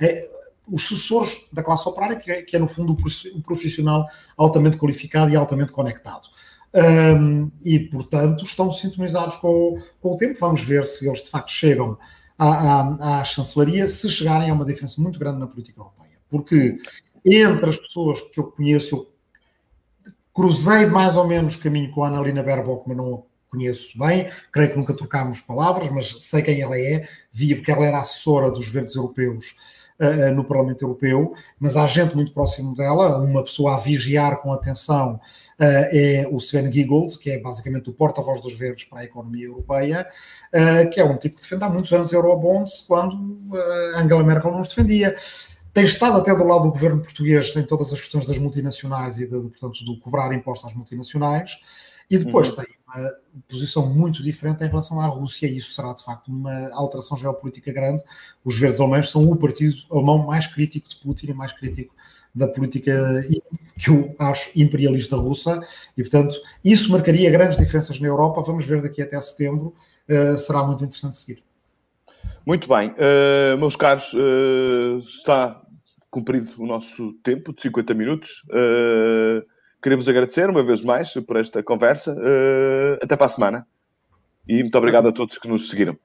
[0.00, 0.41] É,
[0.72, 2.96] os sucessores da classe operária, que é, que é no fundo
[3.34, 4.06] o profissional
[4.38, 6.28] altamente qualificado e altamente conectado.
[6.74, 10.38] Um, e, portanto, estão sintonizados com, com, o tempo.
[10.40, 11.98] Vamos ver se eles de facto chegam
[12.38, 16.18] à, à, à chancelaria, se chegarem a uma diferença muito grande na política europeia.
[16.30, 16.78] Porque
[17.26, 19.12] entre as pessoas que eu conheço, eu
[20.32, 24.70] cruzei mais ou menos caminho com a Annalena Baerbock, mas não a conheço bem, creio
[24.70, 28.66] que nunca trocámos palavras, mas sei quem ela é, via porque ela era assessora dos
[28.66, 29.54] verdes europeus
[30.34, 35.14] no Parlamento Europeu, mas há gente muito próximo dela, uma pessoa a vigiar com atenção
[35.14, 35.18] uh,
[35.60, 40.06] é o Sven Giegold, que é basicamente o porta-voz dos verdes para a economia europeia,
[40.54, 43.48] uh, que é um tipo que defende há muitos anos Eurobonds, quando
[43.96, 45.14] Angela Merkel não os defendia.
[45.72, 49.26] Tem estado até do lado do governo português em todas as questões das multinacionais e,
[49.26, 51.58] de, portanto, do cobrar impostos às multinacionais,
[52.10, 52.56] e depois uhum.
[52.56, 53.12] tem uma
[53.48, 57.72] posição muito diferente em relação à Rússia, e isso será de facto uma alteração geopolítica
[57.72, 58.02] grande.
[58.44, 61.94] Os verdes alemães são o partido alemão mais crítico de Putin e mais crítico
[62.34, 63.22] da política
[63.78, 65.60] que eu acho imperialista russa,
[65.96, 68.42] e portanto isso marcaria grandes diferenças na Europa.
[68.42, 69.74] Vamos ver daqui até setembro,
[70.08, 71.42] uh, será muito interessante seguir.
[72.46, 75.62] Muito bem, uh, meus caros, uh, está
[76.10, 78.42] cumprido o nosso tempo de 50 minutos.
[78.50, 79.44] Uh,
[79.82, 82.16] queremos agradecer uma vez mais por esta conversa.
[83.02, 83.66] até para a semana.
[84.48, 85.96] E muito obrigado a todos que nos seguiram.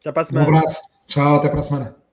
[0.00, 0.46] Até para a semana.
[0.46, 0.80] Um abraço.
[1.06, 2.05] Tchau, até para a semana.